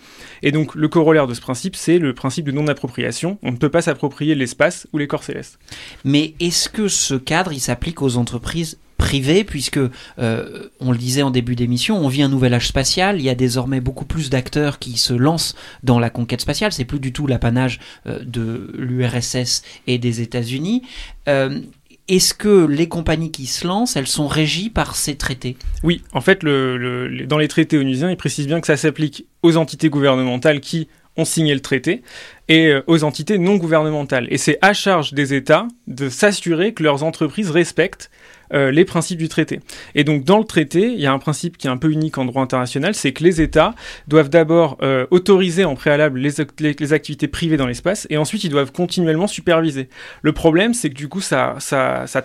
[0.43, 3.37] Et donc le corollaire de ce principe, c'est le principe de non-appropriation.
[3.43, 5.59] On ne peut pas s'approprier l'espace ou les corps célestes.
[6.03, 9.79] Mais est-ce que ce cadre, il s'applique aux entreprises privées puisque
[10.19, 13.29] euh, on le disait en début d'émission, on vit un nouvel âge spatial, il y
[13.29, 17.11] a désormais beaucoup plus d'acteurs qui se lancent dans la conquête spatiale, c'est plus du
[17.11, 20.83] tout l'apanage euh, de l'URSS et des États-Unis.
[21.27, 21.61] Euh,
[22.09, 25.55] est-ce que les compagnies qui se lancent, elles sont régies par ces traités?
[25.83, 29.89] Oui, en fait, dans les traités onusiens, ils précisent bien que ça s'applique aux entités
[29.89, 32.01] gouvernementales qui ont signé le traité
[32.47, 34.25] et aux entités non gouvernementales.
[34.31, 38.09] Et c'est à charge des États de s'assurer que leurs entreprises respectent
[38.53, 39.59] euh, les principes du traité.
[39.95, 42.17] Et donc dans le traité, il y a un principe qui est un peu unique
[42.17, 43.75] en droit international, c'est que les États
[44.07, 48.17] doivent d'abord euh, autoriser en préalable les, ac- les- les activités privées dans l'espace, et
[48.17, 49.89] ensuite ils doivent continuellement superviser.
[50.21, 51.57] Le problème, c'est que du coup, ça,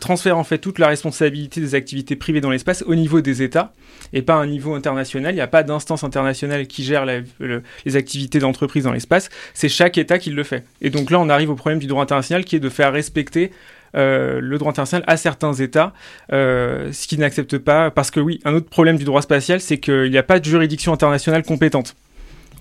[0.00, 3.72] transfère en fait toute la responsabilité des activités privées dans l'espace au niveau des États,
[4.12, 5.32] et pas à un niveau international.
[5.32, 9.98] Il n'y a pas d'instance internationale qui gère les activités d'entreprise dans l'espace, c'est chaque
[9.98, 10.64] État qui le fait.
[10.80, 13.50] Et donc là, on arrive au problème du droit international qui est de faire respecter
[13.94, 15.92] le droit international à certains États,
[16.32, 19.78] euh, ce qui n'accepte pas, parce que oui, un autre problème du droit spatial, c'est
[19.78, 21.94] qu'il n'y a pas de juridiction internationale compétente.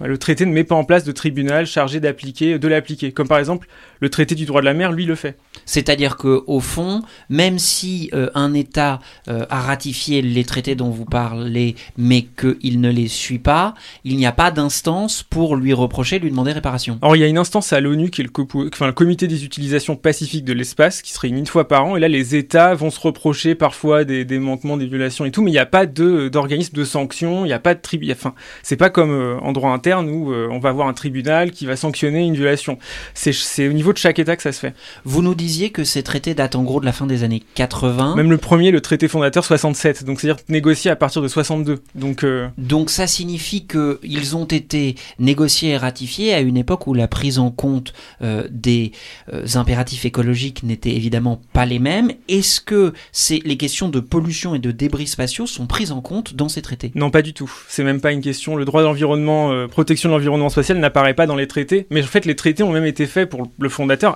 [0.01, 3.11] Le traité ne met pas en place de tribunal chargé d'appliquer, de l'appliquer.
[3.11, 3.67] Comme par exemple,
[4.03, 5.37] le traité du droit de la mer, lui, le fait.
[5.65, 10.89] C'est-à-dire que au fond, même si euh, un État euh, a ratifié les traités dont
[10.89, 15.71] vous parlez, mais qu'il ne les suit pas, il n'y a pas d'instance pour lui
[15.71, 16.99] reprocher, lui demander réparation.
[17.01, 19.45] Alors, il y a une instance à l'ONU qui est le, enfin, le comité des
[19.45, 22.73] utilisations pacifiques de l'espace, qui se réunit une fois par an, et là, les États
[22.73, 25.65] vont se reprocher parfois des, des manquements, des violations et tout, mais il n'y a
[25.65, 29.11] pas de, d'organisme de sanctions, il n'y a pas de tribunal, enfin, c'est pas comme
[29.11, 32.35] euh, en droit interne où euh, on va avoir un tribunal qui va sanctionner une
[32.35, 32.77] violation.
[33.13, 34.73] C'est au niveau de chaque État que ça se fait.
[35.05, 38.15] Vous nous disiez que ces traités datent en gros de la fin des années 80.
[38.15, 41.81] Même le premier, le traité fondateur 67, donc c'est-à-dire négocié à partir de 62.
[41.95, 46.93] Donc, euh, Donc ça signifie qu'ils ont été négociés et ratifiés à une époque où
[46.93, 48.91] la prise en compte euh, des
[49.31, 52.11] euh, impératifs écologiques n'était évidemment pas les mêmes.
[52.27, 56.35] Est-ce que c'est les questions de pollution et de débris spatiaux sont prises en compte
[56.35, 56.91] dans ces traités?
[56.95, 57.51] Non, pas du tout.
[57.67, 58.55] C'est même pas une question.
[58.55, 61.87] Le droit de l'environnement, protection de l'environnement spatial n'apparaît pas dans les traités.
[61.89, 63.69] Mais en fait, les traités ont même été faits pour le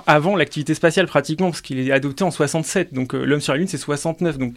[0.06, 2.92] avant l'activité spatiale, pratiquement, parce qu'il est adopté en 67.
[2.94, 4.38] Donc, euh, l'homme sur la Lune, c'est 69.
[4.38, 4.54] Donc,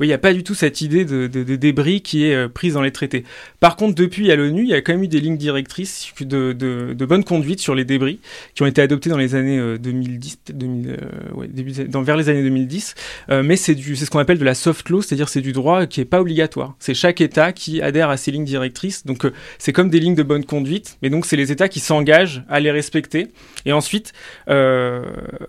[0.00, 2.48] oui, il n'y a pas du tout cette idée de, de- débris qui est euh,
[2.48, 3.24] prise dans les traités.
[3.60, 6.52] Par contre, depuis à l'ONU, il y a quand même eu des lignes directrices de,
[6.52, 8.18] de, bonne conduite sur les débris
[8.54, 10.96] qui ont été adoptées dans les années euh, 2010, peut-être 2000, euh,
[11.34, 12.94] ouais, début, dans, vers les années 2010.
[13.30, 16.00] Euh, mais c'est ce qu'on appelle de la soft law, c'est-à-dire c'est du droit qui
[16.00, 16.74] est pas obligatoire.
[16.78, 19.04] C'est chaque État qui adhère à ces lignes directrices.
[19.04, 21.80] Donc euh, c'est comme des lignes de bonne conduite, mais donc c'est les États qui
[21.80, 23.28] s'engagent à les respecter.
[23.66, 24.12] Et ensuite,
[24.48, 25.04] euh,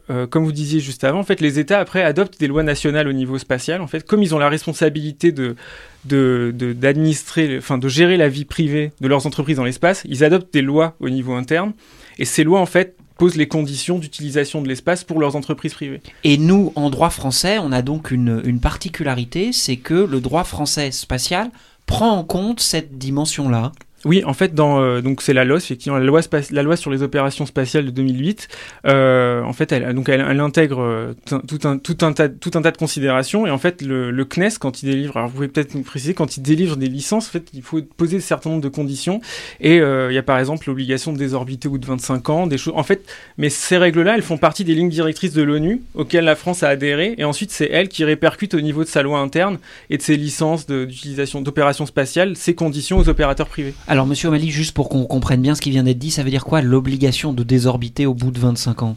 [0.10, 3.08] euh, comme vous disiez juste avant, en fait, les États après adoptent des lois nationales
[3.08, 3.82] au niveau spatial.
[3.82, 5.56] En fait, comme ils ont la responsabilité de
[6.04, 10.64] d'administrer, enfin de gérer la vie privée de leurs entreprises dans l'espace, ils adoptent des
[10.64, 11.74] lois au niveau interne.
[12.18, 16.02] Et ces lois, en fait, posent les conditions d'utilisation de l'espace pour leurs entreprises privées.
[16.24, 20.44] Et nous, en droit français, on a donc une, une particularité, c'est que le droit
[20.44, 21.52] français spatial
[21.86, 23.74] prend en compte cette dimension-là.
[24.04, 26.90] Oui, en fait, dans euh, donc c'est la LOS, effectivement, la loi, la loi sur
[26.90, 28.48] les opérations spatiales de 2008.
[28.88, 32.52] Euh, en fait, elle, donc elle, elle intègre euh, tout un, tout un tas, tout
[32.56, 33.46] un tas de considérations.
[33.46, 36.16] Et en fait, le, le CNES, quand il délivre, alors vous pouvez peut-être nous préciser,
[36.16, 39.22] quand il délivre des licences, en fait, il faut poser un certain nombre de conditions.
[39.60, 42.48] Et euh, il y a par exemple l'obligation de désorbiter au bout de 25 ans,
[42.48, 42.74] des choses.
[42.76, 43.06] En fait,
[43.38, 46.70] mais ces règles-là, elles font partie des lignes directrices de l'ONU auxquelles la France a
[46.70, 47.14] adhéré.
[47.20, 49.60] Et ensuite, c'est elle qui répercute au niveau de sa loi interne
[49.92, 53.76] et de ses licences d'utilisation d'opérations spatiales, ces conditions aux opérateurs privés.
[53.92, 56.30] Alors, monsieur O'Malley, juste pour qu'on comprenne bien ce qui vient d'être dit, ça veut
[56.30, 58.96] dire quoi l'obligation de désorbiter au bout de 25 ans?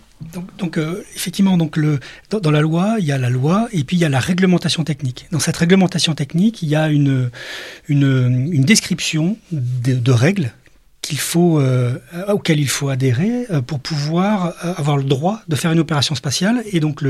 [0.56, 4.04] Donc, euh, effectivement, dans, la loi, il y a la loi et puis il y
[4.04, 5.26] a la réglementation technique.
[5.32, 7.28] Dans cette réglementation technique, il y a une,
[7.88, 10.52] description de, de règles
[11.06, 15.56] qu'il faut, euh, auxquelles il faut adhérer euh, pour pouvoir euh, avoir le droit de
[15.56, 16.62] faire une opération spatiale.
[16.72, 17.02] Et donc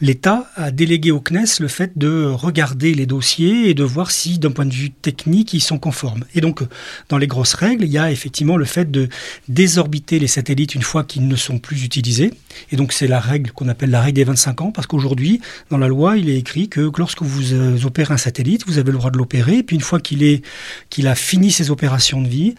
[0.00, 4.38] l'État a délégué au CNES le fait de regarder les dossiers et de voir si,
[4.38, 6.24] d'un point de vue technique, ils sont conformes.
[6.34, 6.62] Et donc,
[7.08, 9.08] dans les grosses règles, il y a effectivement le fait de
[9.48, 12.32] désorbiter les satellites une fois qu'ils ne sont plus utilisés.
[12.70, 15.78] Et donc, c'est la règle qu'on appelle la règle des 25 ans, parce qu'aujourd'hui, dans
[15.78, 19.10] la loi, il est écrit que lorsque vous opérez un satellite, vous avez le droit
[19.10, 22.54] de l'opérer, et puis une fois qu'il a fini ses opérations de vie,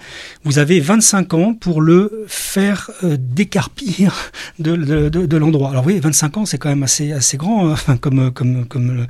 [0.58, 5.70] avez 25 ans pour le faire euh, décarpir de, de, l'endroit.
[5.70, 9.06] Alors oui, 25 ans, c'est quand même assez, assez grand hein, comme, comme, comme,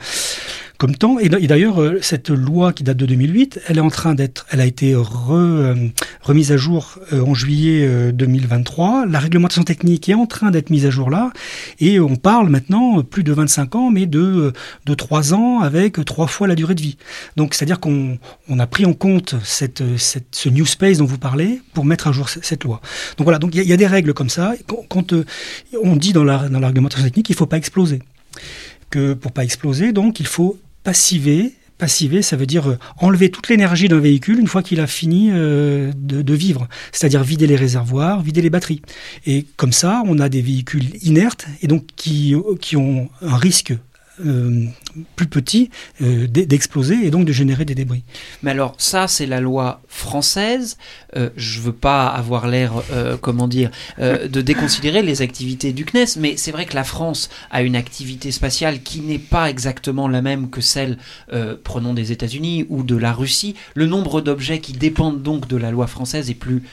[0.80, 1.20] comme temps.
[1.20, 4.62] Et d'ailleurs, euh, cette loi qui date de 2008, elle est en train d'être, elle
[4.62, 5.76] a été re, euh,
[6.22, 9.06] remise à jour euh, en juillet euh, 2023.
[9.06, 11.32] La réglementation technique est en train d'être mise à jour là,
[11.80, 14.54] et on parle maintenant plus de 25 ans, mais de
[14.86, 16.98] de trois ans avec trois fois la durée de vie.
[17.36, 21.18] Donc, c'est-à-dire qu'on on a pris en compte cette, cette, ce new space dont vous
[21.20, 22.80] parlez pour mettre à jour cette loi.
[23.18, 24.54] Donc voilà, donc il y, a- il des règles comme ça.
[24.90, 25.14] Quand,
[25.84, 28.00] on dit dans la, dans la réglementation technique qu'il ne faut pas exploser,
[28.90, 32.22] que pour pas exploser, donc il faut passiver.
[32.22, 35.92] Ça veut dire euh, enlever toute l'énergie d'un véhicule une fois qu'il a fini euh,
[35.96, 38.82] de, vivre, c'est-à-dire vider les réservoirs, vider les batteries.
[39.26, 43.74] Et comme ça, on a des véhicules inertes et donc qui, qui ont un risque
[44.26, 44.66] euh,
[45.16, 45.70] plus petit
[46.02, 48.04] euh, d'e- d'exploser et donc de générer des débris.
[48.44, 50.78] Mais alors, ça, c'est la loi française.
[51.16, 55.86] Euh, je veux pas avoir l'air, euh, comment dire, euh, de déconsidérer les activités du
[55.86, 60.08] CNES, mais c'est vrai que la France a une activité spatiale qui n'est pas exactement
[60.08, 60.98] la même que celle,
[61.34, 63.56] euh, prenons des États-Unis ou de la Russie.
[63.76, 66.64] Le nombre d'objets qui dépendent donc de la loi française est plus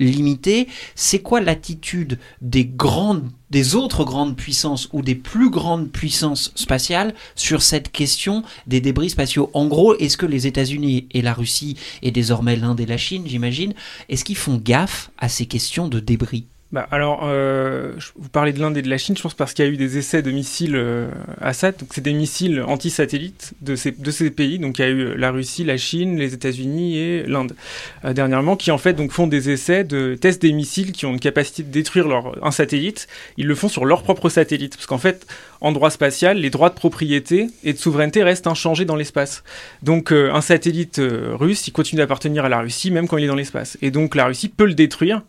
[0.00, 0.66] limité.
[0.94, 7.14] C'est quoi l'attitude des grandes des autres grandes puissances ou des plus grandes puissances spatiales
[7.34, 9.50] sur cette question des débris spatiaux?
[9.54, 13.26] En gros, est-ce que les États-Unis et la Russie, et désormais l'Inde et la Chine,
[13.26, 13.74] j'imagine,
[14.08, 16.46] est-ce qu'ils font gaffe à ces questions de débris?
[16.72, 19.64] Bah, alors, euh, vous parlez de l'Inde et de la Chine, je pense parce qu'il
[19.64, 21.08] y a eu des essais de missiles euh,
[21.40, 21.76] Assad.
[21.78, 24.60] Donc, c'est des missiles anti-satellites de ces, de ces pays.
[24.60, 27.56] Donc, il y a eu la Russie, la Chine, les États-Unis et l'Inde
[28.04, 31.12] euh, dernièrement, qui en fait donc font des essais de tests des missiles qui ont
[31.12, 33.08] une capacité de détruire leur, un satellite.
[33.36, 35.26] Ils le font sur leur propre satellite, parce qu'en fait,
[35.60, 39.42] en droit spatial, les droits de propriété et de souveraineté restent inchangés dans l'espace.
[39.82, 43.24] Donc, euh, un satellite euh, russe, il continue d'appartenir à la Russie, même quand il
[43.24, 43.76] est dans l'espace.
[43.82, 45.22] Et donc, la Russie peut le détruire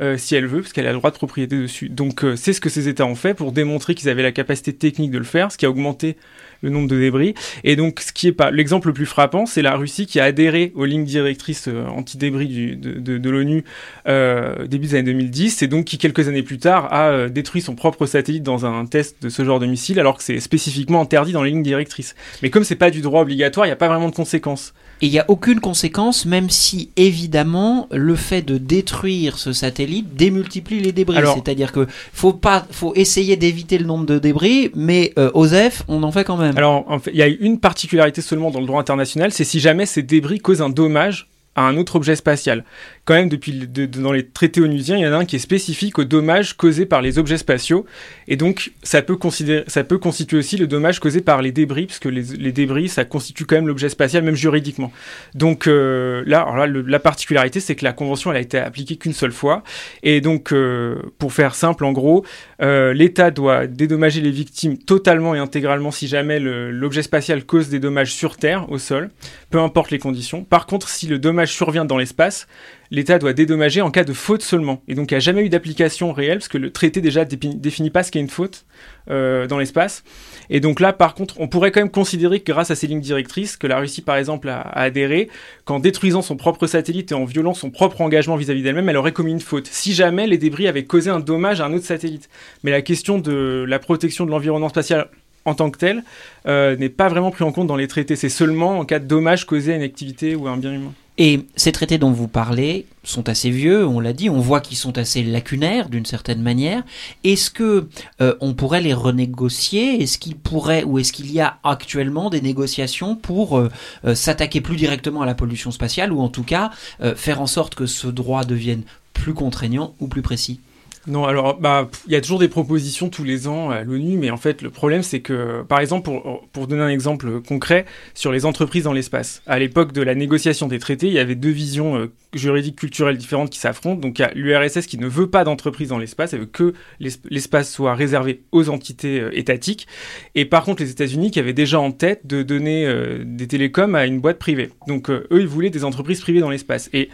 [0.00, 1.88] euh, si elle veut, parce qu'elle a le droit de propriété dessus.
[1.88, 4.72] Donc euh, c'est ce que ces États ont fait pour démontrer qu'ils avaient la capacité
[4.72, 6.16] technique de le faire, ce qui a augmenté
[6.62, 7.34] le nombre de débris.
[7.64, 10.24] Et donc ce qui est pas l'exemple le plus frappant, c'est la Russie qui a
[10.24, 13.64] adhéré aux lignes directrices euh, anti-débris de, de- de l'ONU
[14.08, 17.60] euh, début des années 2010, et donc qui quelques années plus tard a euh, détruit
[17.62, 21.00] son propre satellite dans un test de ce genre de missile, alors que c'est spécifiquement
[21.00, 22.14] interdit dans les lignes directrices.
[22.42, 24.74] Mais comme c'est pas du droit obligatoire, il n'y a pas vraiment de conséquences.
[25.00, 30.14] Et il n'y a aucune conséquence, même si évidemment le fait de détruire ce satellite
[30.14, 31.18] démultiplie les débris.
[31.34, 36.02] C'est-à-dire que faut pas, faut essayer d'éviter le nombre de débris, mais euh, OSEF, on
[36.02, 36.56] en fait quand même.
[36.56, 39.60] Alors, en fait, il y a une particularité seulement dans le droit international, c'est si
[39.60, 42.64] jamais ces débris causent un dommage à un autre objet spatial.
[43.08, 45.98] Quand même, depuis dans les traités onusiens, il y en a un qui est spécifique
[45.98, 47.86] aux dommages causés par les objets spatiaux,
[48.26, 51.86] et donc ça peut, considérer, ça peut constituer aussi le dommage causé par les débris,
[51.86, 54.92] parce que les, débris, ça constitue quand même l'objet spatial, même juridiquement.
[55.34, 58.96] Donc euh, là, alors là la particularité, c'est que la convention, elle a été appliquée
[58.96, 59.62] qu'une seule fois,
[60.02, 62.26] et donc euh, pour faire simple, en gros,
[62.60, 67.80] euh, l'État doit dédommager les victimes totalement et intégralement si jamais l'objet spatial cause des
[67.80, 69.08] dommages sur Terre, au sol,
[69.48, 70.44] peu importe les conditions.
[70.44, 72.46] Par contre, si le dommage survient dans l'espace,
[72.90, 74.82] l'État doit dédommager en cas de faute seulement.
[74.88, 77.90] Et donc, il n'y a jamais eu d'application réelle, parce que le traité déjà définit
[77.90, 78.64] pas ce qu'est une faute
[79.10, 80.04] euh, dans l'espace.
[80.50, 83.00] Et donc là, par contre, on pourrait quand même considérer que grâce à ces lignes
[83.00, 85.28] directrices, que la Russie, par exemple, a, a adhéré,
[85.64, 89.12] qu'en détruisant son propre satellite et en violant son propre engagement vis-à-vis d'elle-même, elle aurait
[89.12, 89.66] commis une faute.
[89.66, 92.28] Si jamais les débris avaient causé un dommage à un autre satellite.
[92.62, 95.08] Mais la question de la protection de l'environnement spatial
[95.44, 96.04] en tant que tel
[96.46, 98.16] euh, n'est pas vraiment pris en compte dans les traités.
[98.16, 100.92] C'est seulement en cas de dommage causé à une activité ou à un bien humain.
[101.20, 104.76] Et ces traités dont vous parlez sont assez vieux, on l'a dit, on voit qu'ils
[104.76, 106.84] sont assez lacunaires d'une certaine manière.
[107.24, 107.88] Est-ce que
[108.20, 110.00] euh, on pourrait les renégocier?
[110.00, 113.68] Est-ce qu'il pourrait ou est-ce qu'il y a actuellement des négociations pour euh,
[114.04, 117.48] euh, s'attaquer plus directement à la pollution spatiale ou en tout cas euh, faire en
[117.48, 120.60] sorte que ce droit devienne plus contraignant ou plus précis?
[121.06, 124.30] Non, alors, bah, il y a toujours des propositions tous les ans à l'ONU, mais
[124.30, 128.30] en fait, le problème, c'est que, par exemple, pour, pour donner un exemple concret, sur
[128.30, 131.48] les entreprises dans l'espace, à l'époque de la négociation des traités, il y avait deux
[131.50, 134.00] visions euh, juridiques culturelles différentes qui s'affrontent.
[134.00, 136.74] Donc, il y a l'URSS qui ne veut pas d'entreprise dans l'espace, elle veut que
[137.00, 139.86] l'es- l'espace soit réservé aux entités euh, étatiques.
[140.34, 143.94] Et par contre, les États-Unis qui avaient déjà en tête de donner euh, des télécoms
[143.94, 144.70] à une boîte privée.
[144.86, 146.90] Donc, eux, ils voulaient des entreprises privées dans l'espace.
[146.92, 147.08] Et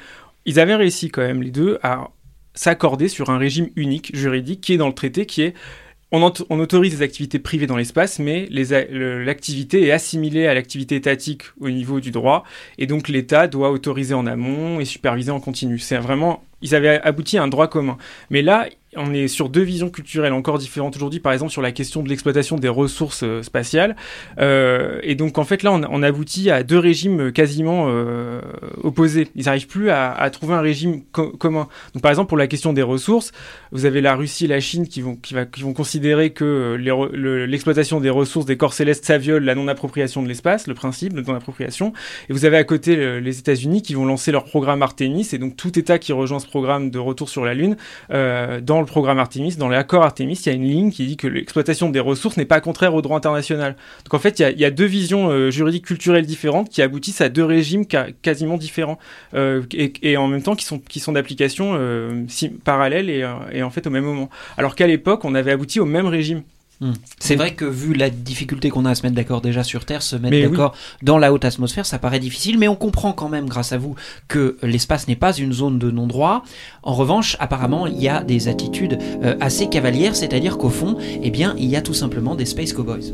[0.46, 2.08] ils avaient réussi quand même, les deux, à
[2.54, 5.54] s'accorder sur un régime unique juridique qui est dans le traité, qui est
[6.12, 8.66] on, autorise des activités privées dans l'espace, mais les
[9.24, 12.44] l'activité est assimilée à l'activité étatique au niveau du droit,
[12.78, 15.78] et donc l'État doit autoriser en amont et superviser en continu.
[15.78, 17.96] C'est vraiment, ils avaient abouti à un droit commun.
[18.30, 21.72] Mais là, on est sur deux visions culturelles encore différentes aujourd'hui, par exemple sur la
[21.72, 23.96] question de l'exploitation des ressources euh, spatiales.
[24.38, 28.40] Euh, et donc en fait là, on, aboutit à deux régimes quasiment euh,
[28.82, 29.28] opposés.
[29.34, 31.68] Ils n'arrivent plus à, trouver un régime co- commun.
[31.94, 33.32] Donc par exemple pour la question des ressources,
[33.72, 35.18] vous avez la Russie et la Chine qui vont,
[35.74, 36.76] considérer que
[37.46, 41.22] l'exploitation des ressources des corps célestes, ça viole la non-appropriation de l'espace, le principe de
[41.22, 41.92] non-appropriation.
[42.28, 45.38] Et vous avez à côté le- les États-Unis qui vont lancer leur programme Artemis, et
[45.38, 47.76] donc tout État qui rejoint ce programme de retour sur la Lune,
[48.10, 51.26] dans le programme Artemis, dans l'accord Artemis, il y a une ligne qui dit que
[51.26, 53.76] l'exploitation des ressources n'est pas contraire au droit international.
[54.04, 57.28] Donc en fait, il y a, deux visions euh, juridiques culturelles différentes qui aboutissent à
[57.28, 57.84] deux régimes
[58.22, 58.98] quasiment différents,
[59.34, 60.64] euh, et, en même temps qui
[61.00, 62.24] sont, d'application euh,
[62.64, 64.30] parallèle et en fait au même moment.
[64.56, 66.42] Alors qu'à l'époque, on avait abouti au même régime.
[67.18, 70.02] C'est vrai que vu la difficulté qu'on a à se mettre d'accord déjà sur Terre,
[70.02, 70.42] se mettre oui.
[70.42, 73.78] d'accord dans la haute atmosphère, ça paraît difficile, mais on comprend quand même, grâce à
[73.78, 73.94] vous,
[74.28, 76.44] que l'espace n'est pas une zone de non-droit.
[76.82, 81.30] En revanche, apparemment, il y a des attitudes euh, assez cavalières, c'est-à-dire qu'au fond, eh
[81.30, 83.12] bien, il y a tout simplement des Space Cowboys.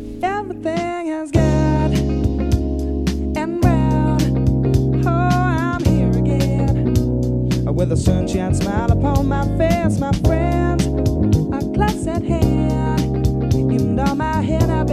[7.72, 10.39] With a sunshine smile upon my face, my.
[14.42, 14.90] head of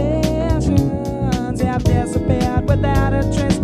[1.64, 3.57] have disappeared without a trace.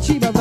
[0.00, 0.37] Cheeba.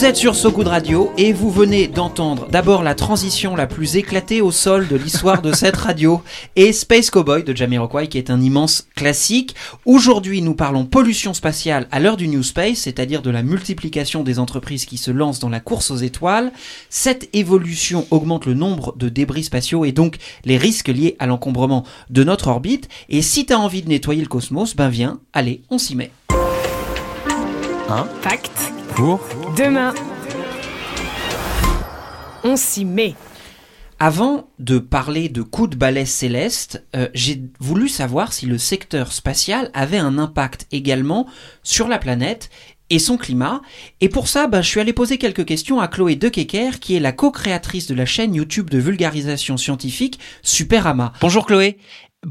[0.00, 3.96] Vous êtes sur So Good Radio et vous venez d'entendre d'abord la transition la plus
[3.96, 6.22] éclatée au sol de l'histoire de cette radio
[6.56, 9.54] et Space Cowboy de Jamiroquai qui est un immense classique.
[9.84, 14.38] Aujourd'hui, nous parlons pollution spatiale à l'heure du New Space, c'est-à-dire de la multiplication des
[14.38, 16.50] entreprises qui se lancent dans la course aux étoiles.
[16.88, 21.84] Cette évolution augmente le nombre de débris spatiaux et donc les risques liés à l'encombrement
[22.08, 22.88] de notre orbite.
[23.10, 26.10] Et si tu as envie de nettoyer le cosmos, ben viens, allez, on s'y met.
[28.22, 28.79] Pacte.
[28.94, 29.20] Pour
[29.56, 29.94] Demain.
[32.44, 33.14] On s'y met.
[33.98, 39.12] Avant de parler de coups de balai céleste, euh, j'ai voulu savoir si le secteur
[39.12, 41.26] spatial avait un impact également
[41.62, 42.50] sur la planète
[42.88, 43.62] et son climat.
[44.00, 47.00] Et pour ça, bah, je suis allé poser quelques questions à Chloé Dekeker, qui est
[47.00, 51.12] la co-créatrice de la chaîne YouTube de vulgarisation scientifique Superama.
[51.20, 51.78] Bonjour Chloé.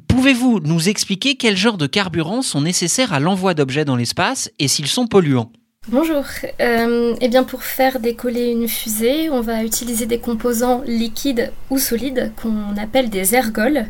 [0.08, 4.68] Pouvez-vous nous expliquer quel genre de carburants sont nécessaires à l'envoi d'objets dans l'espace et
[4.68, 5.52] s'ils sont polluants?
[5.92, 6.24] Bonjour.
[6.62, 11.80] Euh, eh bien, pour faire décoller une fusée, on va utiliser des composants liquides ou
[11.80, 13.88] solides qu'on appelle des ergols.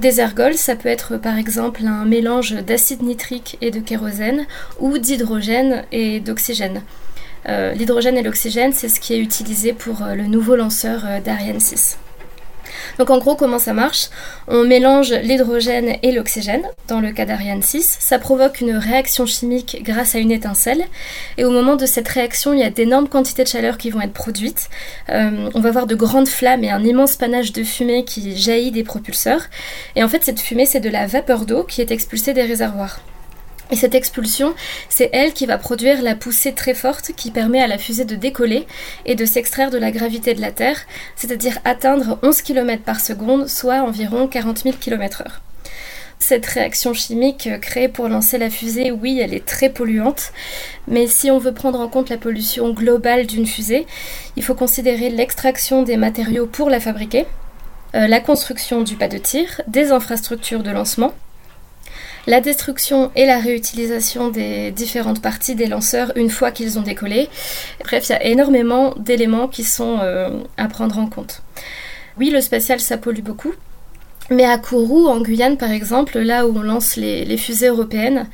[0.00, 4.46] Des ergols, ça peut être par exemple un mélange d'acide nitrique et de kérosène
[4.80, 6.80] ou d'hydrogène et d'oxygène.
[7.50, 11.60] Euh, L'hydrogène et l'oxygène, c'est ce qui est utilisé pour euh, le nouveau lanceur d'Ariane
[11.60, 11.98] 6.
[12.98, 14.08] Donc en gros, comment ça marche?
[14.48, 17.98] On mélange l'hydrogène et l'oxygène, dans le cas d'Ariane 6.
[18.00, 20.84] Ça provoque une réaction chimique grâce à une étincelle.
[21.38, 24.00] Et au moment de cette réaction, il y a d'énormes quantités de chaleur qui vont
[24.00, 24.68] être produites.
[25.08, 28.72] Euh, on va voir de grandes flammes et un immense panache de fumée qui jaillit
[28.72, 29.44] des propulseurs.
[29.94, 33.00] Et en fait, cette fumée, c'est de la vapeur d'eau qui est expulsée des réservoirs.
[33.70, 34.54] Et cette expulsion,
[34.88, 38.14] c'est elle qui va produire la poussée très forte qui permet à la fusée de
[38.14, 38.66] décoller
[39.06, 40.78] et de s'extraire de la gravité de la Terre,
[41.16, 45.40] c'est-à-dire atteindre 11 km par seconde, soit environ 40 000 km/h.
[46.18, 50.32] Cette réaction chimique euh, créée pour lancer la fusée, oui, elle est très polluante,
[50.88, 53.86] mais si on veut prendre en compte la pollution globale d'une fusée,
[54.36, 57.26] il faut considérer l'extraction des matériaux pour la fabriquer,
[57.94, 61.12] euh, la construction du pas de tir, des infrastructures de lancement,
[62.26, 67.28] la destruction et la réutilisation des différentes parties des lanceurs une fois qu'ils ont décollé.
[67.84, 71.42] Bref, il y a énormément d'éléments qui sont euh, à prendre en compte.
[72.18, 73.52] Oui, le spatial, ça pollue beaucoup.
[74.28, 78.26] Mais à Kourou, en Guyane par exemple, là où on lance les, les fusées européennes,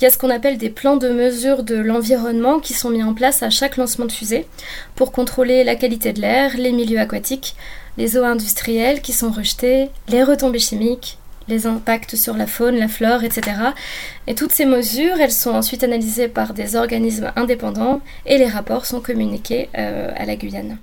[0.00, 3.04] il y a ce qu'on appelle des plans de mesure de l'environnement qui sont mis
[3.04, 4.48] en place à chaque lancement de fusée
[4.96, 7.54] pour contrôler la qualité de l'air, les milieux aquatiques,
[7.96, 11.16] les eaux industrielles qui sont rejetées, les retombées chimiques,
[11.48, 13.56] les impacts sur la faune, la flore, etc.
[14.26, 18.86] Et toutes ces mesures, elles sont ensuite analysées par des organismes indépendants et les rapports
[18.86, 20.78] sont communiqués euh, à la Guyane.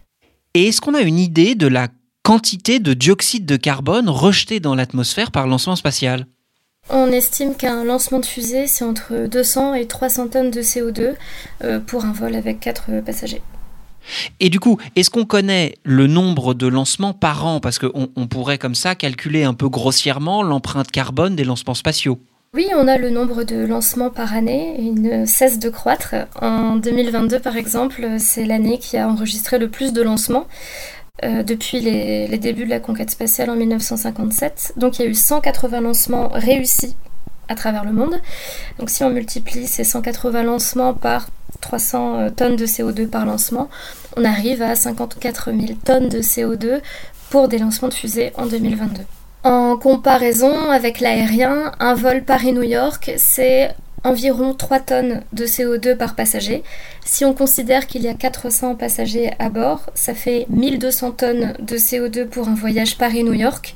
[0.53, 1.88] Et est-ce qu'on a une idée de la
[2.24, 6.26] quantité de dioxyde de carbone rejeté dans l'atmosphère par lancement spatial?
[6.89, 11.14] On estime qu'un lancement de fusée, c'est entre 200 et 300 tonnes de CO2
[11.64, 13.41] euh, pour un vol avec 4 passagers.
[14.39, 17.60] Et du coup, est-ce qu'on connaît le nombre de lancements par an?
[17.60, 22.20] Parce qu'on on pourrait comme ça calculer un peu grossièrement l'empreinte carbone des lancements spatiaux.
[22.56, 26.14] Oui, on a le nombre de lancements par année, il ne cesse de croître.
[26.39, 30.45] En 2022, par exemple, c'est l'année qui a enregistré le plus de lancements.
[31.24, 34.74] euh, depuis les, les débuts de la conquête spatiale en 1957.
[34.78, 36.95] Donc il y a eu 180 lancements réussis
[37.47, 38.20] à travers le monde.
[38.80, 41.28] Donc si on multiplie ces 180 lancements par
[41.64, 43.70] 300 euh, tonnes de CO2 par lancement,
[44.18, 46.82] on arrive à 54 000 tonnes de CO2
[47.30, 49.01] pour des lancements de fusées en 2022.
[49.43, 56.16] En comparaison avec l'aérien, un vol Paris-New York, c'est environ 3 tonnes de CO2 par
[56.16, 56.64] passager.
[57.05, 61.78] Si on considère qu'il y a 400 passagers à bord, ça fait 1200 tonnes de
[61.78, 63.76] CO2 pour un voyage Paris-New York.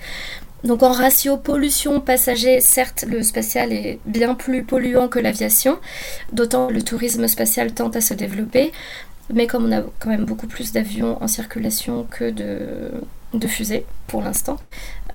[0.63, 5.77] Donc en ratio pollution passager, certes le spatial est bien plus polluant que l'aviation,
[6.33, 8.71] d'autant le tourisme spatial tente à se développer,
[9.33, 14.23] mais comme on a quand même beaucoup plus d'avions en circulation que de, fusées pour
[14.23, 14.57] l'instant,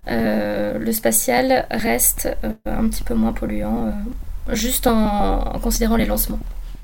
[0.09, 6.07] euh, le spatial reste euh, un petit peu moins polluant, euh, juste en considérant les
[6.07, 6.41] lancements.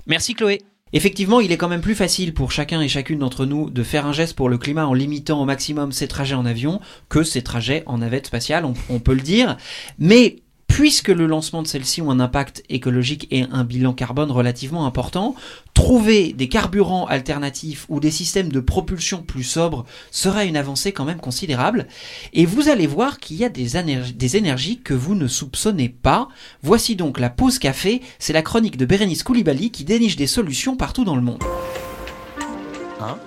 [0.06, 0.62] Merci Chloé.
[0.92, 4.06] Effectivement, il est quand même plus facile pour chacun et chacune d'entre nous de faire
[4.06, 7.42] un geste pour le climat en limitant au maximum ses trajets en avion que ses
[7.42, 9.56] trajets en navette spatiale, on, peut le dire.
[9.98, 10.36] Mais
[10.78, 15.34] puisque le lancement de celle-ci ont un impact écologique et un bilan carbone relativement important,
[15.74, 21.04] trouver des carburants alternatifs ou des systèmes de propulsion plus sobres serait une avancée quand
[21.04, 21.88] même considérable.
[22.32, 25.88] Et vous allez voir qu'il y a des, énerg- des énergies que vous ne soupçonnez
[25.88, 26.28] pas.
[26.62, 30.76] Voici donc la pause café, c'est la chronique de Bérénice Koulibaly qui déniche des solutions
[30.76, 31.42] partout dans le monde.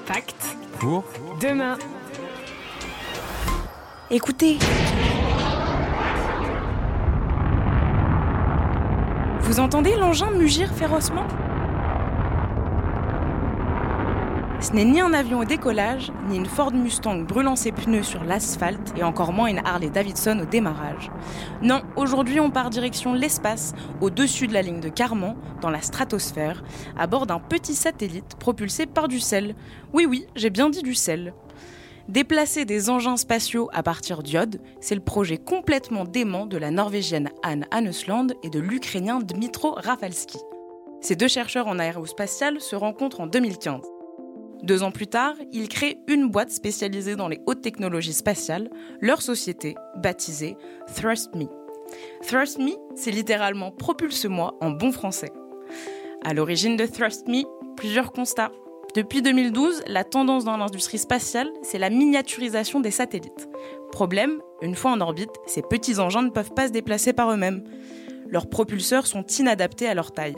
[0.08, 0.56] Pacte.
[0.80, 1.04] Pour?
[1.42, 1.78] Demain.
[4.10, 4.58] Écoutez.
[9.52, 11.28] Vous entendez l'engin mugir férocement
[14.62, 18.24] Ce n'est ni un avion au décollage, ni une Ford Mustang brûlant ses pneus sur
[18.24, 21.12] l'asphalte, et encore moins une Harley Davidson au démarrage.
[21.62, 26.64] Non, aujourd'hui on part direction l'espace, au-dessus de la ligne de Carman, dans la stratosphère,
[26.98, 29.56] à bord d'un petit satellite propulsé par du sel.
[29.92, 31.34] Oui oui, j'ai bien dit du sel.
[32.12, 37.30] Déplacer des engins spatiaux à partir d'iode, c'est le projet complètement dément de la Norvégienne
[37.42, 40.38] Anne Hannesland et de l'Ukrainien Dmitro Rafalski.
[41.00, 43.80] Ces deux chercheurs en aérospatial se rencontrent en 2015.
[44.62, 49.22] Deux ans plus tard, ils créent une boîte spécialisée dans les hautes technologies spatiales, leur
[49.22, 50.58] société, baptisée
[50.94, 51.46] Thrust Me.
[52.28, 55.32] Thrust Me, c'est littéralement propulse-moi en bon français.
[56.26, 57.44] À l'origine de Thrust Me,
[57.78, 58.52] plusieurs constats.
[58.94, 63.48] Depuis 2012, la tendance dans l'industrie spatiale, c'est la miniaturisation des satellites.
[63.94, 67.64] Problème, une fois en orbite, ces petits engins ne peuvent pas se déplacer par eux-mêmes.
[68.28, 70.36] Leurs propulseurs sont inadaptés à leur taille.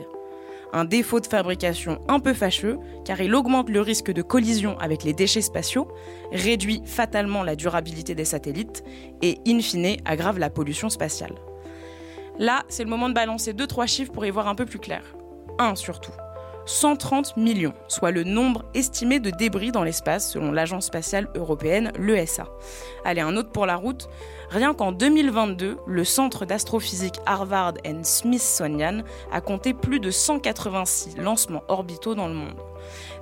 [0.72, 5.04] Un défaut de fabrication un peu fâcheux, car il augmente le risque de collision avec
[5.04, 5.88] les déchets spatiaux,
[6.32, 8.84] réduit fatalement la durabilité des satellites
[9.24, 11.34] et, in fine, aggrave la pollution spatiale.
[12.38, 15.16] Là, c'est le moment de balancer 2-3 chiffres pour y voir un peu plus clair.
[15.58, 16.14] 1 surtout.
[16.66, 22.48] 130 millions, soit le nombre estimé de débris dans l'espace selon l'agence spatiale européenne, l'ESA.
[23.06, 24.08] Allez, un autre pour la route.
[24.50, 29.02] Rien qu'en 2022, le centre d'astrophysique Harvard and Smithsonian
[29.32, 32.60] a compté plus de 186 lancements orbitaux dans le monde.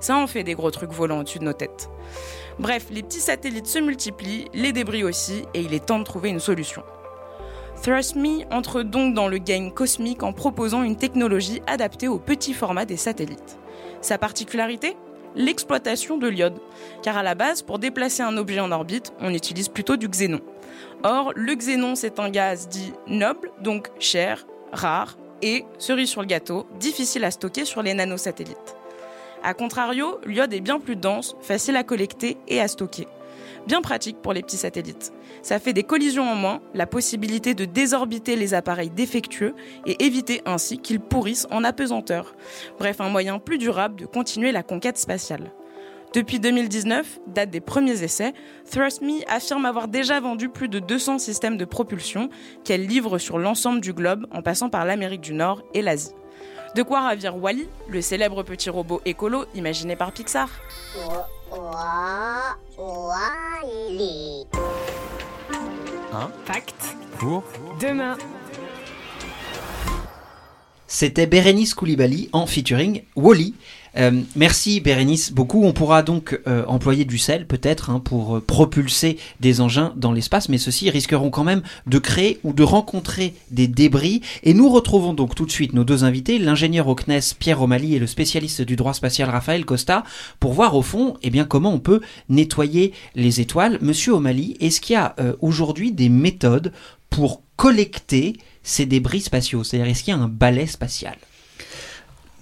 [0.00, 1.88] Ça en fait des gros trucs volants au-dessus de nos têtes.
[2.58, 6.28] Bref, les petits satellites se multiplient, les débris aussi, et il est temps de trouver
[6.28, 6.82] une solution.
[7.82, 12.54] Thrust Me entre donc dans le game cosmique en proposant une technologie adaptée au petit
[12.54, 13.58] format des satellites.
[14.00, 14.96] Sa particularité
[15.34, 16.60] L'exploitation de l'iode.
[17.02, 20.40] Car à la base, pour déplacer un objet en orbite, on utilise plutôt du xénon.
[21.02, 26.26] Or, le xénon, c'est un gaz dit noble, donc cher, rare, et, cerise sur le
[26.26, 28.76] gâteau, difficile à stocker sur les nanosatellites.
[29.42, 33.08] A contrario, l'iode est bien plus dense, facile à collecter et à stocker.
[33.66, 35.12] Bien pratique pour les petits satellites.
[35.42, 39.54] Ça fait des collisions en moins, la possibilité de désorbiter les appareils défectueux
[39.86, 42.34] et éviter ainsi qu'ils pourrissent en apesanteur.
[42.78, 45.52] Bref, un moyen plus durable de continuer la conquête spatiale.
[46.12, 48.34] Depuis 2019, date des premiers essais,
[48.70, 52.28] Thrust Me affirme avoir déjà vendu plus de 200 systèmes de propulsion
[52.64, 56.12] qu'elle livre sur l'ensemble du globe en passant par l'Amérique du Nord et l'Asie.
[56.74, 60.50] De quoi ravir Wally, le célèbre petit robot écolo imaginé par Pixar?
[66.44, 66.96] Fact.
[67.18, 67.44] Pour.
[67.80, 68.16] Demain.
[70.86, 73.54] C'était Bérénice Koulibaly en featuring Wally.
[73.98, 75.64] Euh, merci Bérénice beaucoup.
[75.64, 80.12] On pourra donc euh, employer du sel peut-être hein, pour euh, propulser des engins dans
[80.12, 84.22] l'espace, mais ceux-ci risqueront quand même de créer ou de rencontrer des débris.
[84.42, 87.92] Et nous retrouvons donc tout de suite nos deux invités, l'ingénieur au CNES Pierre O'Malley
[87.92, 90.04] et le spécialiste du droit spatial Raphaël Costa,
[90.40, 93.78] pour voir au fond eh bien, comment on peut nettoyer les étoiles.
[93.82, 96.72] Monsieur O'Malley, est-ce qu'il y a aujourd'hui des méthodes
[97.10, 99.64] pour collecter ces débris spatiaux?
[99.64, 101.16] C'est-à-dire est-ce qu'il y a un balai spatial?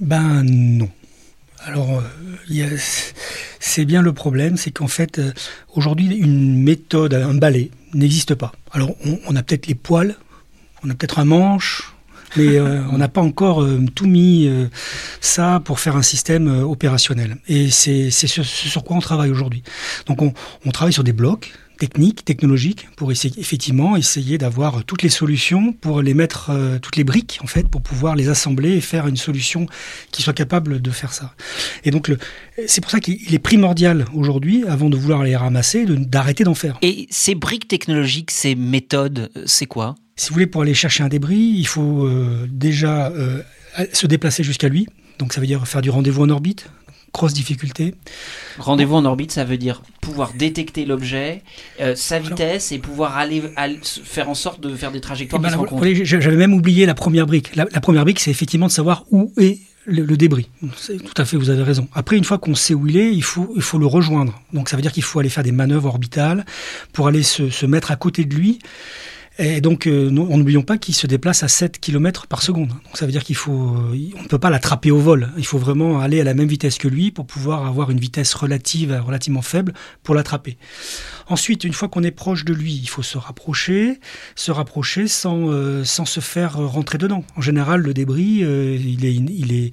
[0.00, 0.88] Ben non.
[1.64, 2.02] Alors,
[2.50, 2.76] euh,
[3.58, 5.32] c'est bien le problème, c'est qu'en fait, euh,
[5.74, 8.52] aujourd'hui, une méthode, un balai, n'existe pas.
[8.72, 10.16] Alors, on, on a peut-être les poils,
[10.82, 11.92] on a peut-être un manche,
[12.36, 14.66] mais euh, on n'a pas encore euh, tout mis euh,
[15.20, 17.36] ça pour faire un système opérationnel.
[17.48, 19.62] Et c'est ce sur quoi on travaille aujourd'hui.
[20.06, 20.32] Donc, on,
[20.64, 25.72] on travaille sur des blocs techniques, technologiques, pour essayer effectivement essayer d'avoir toutes les solutions,
[25.72, 29.08] pour les mettre euh, toutes les briques en fait, pour pouvoir les assembler et faire
[29.08, 29.66] une solution
[30.12, 31.34] qui soit capable de faire ça.
[31.84, 32.12] Et donc
[32.68, 36.54] c'est pour ça qu'il est primordial aujourd'hui, avant de vouloir les ramasser, de- d'arrêter d'en
[36.54, 36.78] faire.
[36.82, 39.94] Et ces briques technologiques, ces méthodes, euh, c'est quoi?
[40.16, 43.42] Si vous voulez, pour aller chercher un débris, il faut euh, déjà euh,
[43.92, 44.86] se déplacer jusqu'à lui.
[45.18, 46.66] Donc ça veut dire faire du rendez-vous en orbite,
[47.12, 47.94] grosse difficulté.
[48.58, 51.42] Rendez-vous en orbite, ça veut dire pouvoir détecter l'objet,
[51.80, 53.42] euh, sa vitesse et pouvoir aller,
[54.04, 56.54] faire en sorte de faire des Eh trajectoires ben, qui se vous voyez, J'avais même
[56.54, 57.54] oublié la première brique.
[57.56, 60.48] La, la première brique, c'est effectivement de savoir où est le, le débris.
[60.60, 61.88] Tout à fait, vous avez raison.
[61.94, 64.40] Après, une fois qu'on sait où il est, il faut, il faut le rejoindre.
[64.52, 66.44] Donc ça veut dire qu'il faut aller faire des manœuvres orbitales
[66.92, 68.58] pour aller se, se mettre à côté de lui.
[69.42, 72.68] Et donc, euh, nous- n'oublions pas qu'il se déplace à 7 km par seconde.
[72.68, 75.30] Donc ça veut dire qu'il faut, euh, on ne peut pas l'attraper au vol.
[75.38, 78.34] Il faut vraiment aller à la même vitesse que lui pour pouvoir avoir une vitesse
[78.34, 79.72] relative, relativement faible
[80.02, 80.58] pour l'attraper.
[81.26, 83.98] Ensuite, une fois qu'on est proche de lui, il faut se rapprocher,
[84.36, 87.24] se rapprocher sans, euh, sans se faire rentrer dedans.
[87.36, 89.70] En général, le débris, il est, il est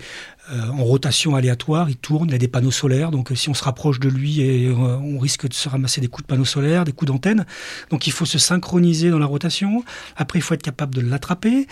[0.72, 3.64] en rotation aléatoire, il tourne, il a des panneaux solaires, donc euh, si on se
[3.64, 6.91] rapproche de lui, euh, on risque de se ramasser des coups de panneaux solaires, des
[6.93, 7.45] coups d'antenne.
[7.89, 9.84] Donc il faut se synchroniser dans la rotation.
[10.16, 11.68] Après, il faut être capable de l'attraper.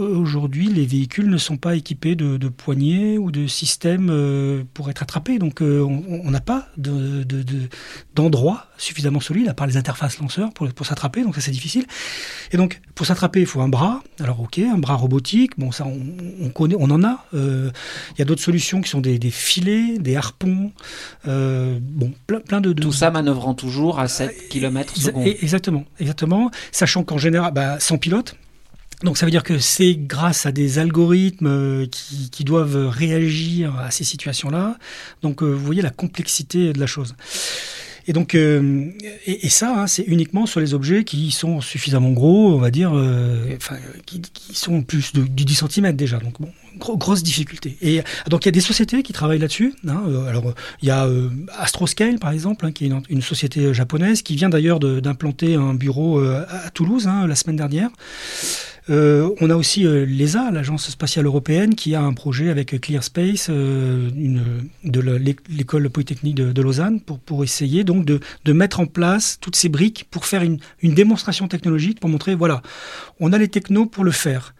[0.00, 4.64] Euh, Aujourd'hui, les véhicules ne sont pas équipés de, de poignées ou de systèmes euh,
[4.74, 7.68] pour être attrapés, donc euh, on n'a pas de, de, de-
[8.14, 11.86] d'endroit suffisamment solide, à part les interfaces lanceurs, pour, s'attraper, donc ça c'est difficile.
[12.52, 14.02] Et donc, pour s'attraper, il faut un bras.
[14.20, 15.52] Alors, ok, un bras robotique.
[15.58, 16.00] Bon, ça, on,
[16.42, 17.24] on connaît, on en a.
[17.34, 17.70] Euh,
[18.14, 20.72] Il y a d'autres solutions qui sont des, des filets, des harpons.
[21.28, 25.26] euh, bon, plein, plein de, de- Tout ça manœuvrant toujours à 7 km Exa- secondes.
[25.26, 26.50] e- Exactement, exactement.
[26.72, 28.36] Sachant qu'en général, bah, sans pilote.
[29.02, 33.76] Donc ça veut dire que c'est grâce à des algorithmes euh, qui, qui doivent réagir
[33.78, 34.78] à ces situations-là.
[35.22, 37.14] Donc euh, vous voyez la complexité de la chose.
[38.08, 38.90] Et donc euh,
[39.26, 42.70] et, et ça, hein, c'est uniquement sur les objets qui sont suffisamment gros, on va
[42.70, 43.76] dire, euh, enfin,
[44.06, 46.18] qui, qui sont plus de, du 10 cm déjà.
[46.18, 47.76] Donc bon, gros- grosse difficulté.
[47.82, 49.74] Et donc il y a des sociétés qui travaillent là-dessus.
[49.88, 50.04] hein.
[50.08, 51.28] Euh, alors il y a euh,
[51.58, 55.74] Astroscale par exemple, hein, qui est une, une société japonaise qui vient d'ailleurs d'implanter un
[55.74, 57.90] bureau à à Toulouse hein, la semaine dernière.
[58.88, 63.48] Euh, on a aussi euh, l'ESA, l'Agence spatiale européenne, qui a un projet avec ClearSpace,
[63.50, 65.00] euh, une, de
[65.48, 70.24] l'école polytechnique de, Lausanne, pour, essayer donc de, mettre en place toutes ces briques pour
[70.24, 72.62] faire une, démonstration technologique, pour montrer, voilà,
[73.18, 74.54] on a les technos pour le faire.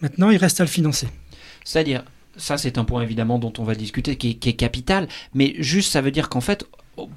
[0.00, 1.08] Maintenant, il reste à le financer.
[1.64, 2.04] C'est-à-dire,
[2.36, 6.00] ça c'est un point évidemment dont on va discuter qui est, capital, mais juste ça
[6.00, 6.66] veut dire qu'en fait,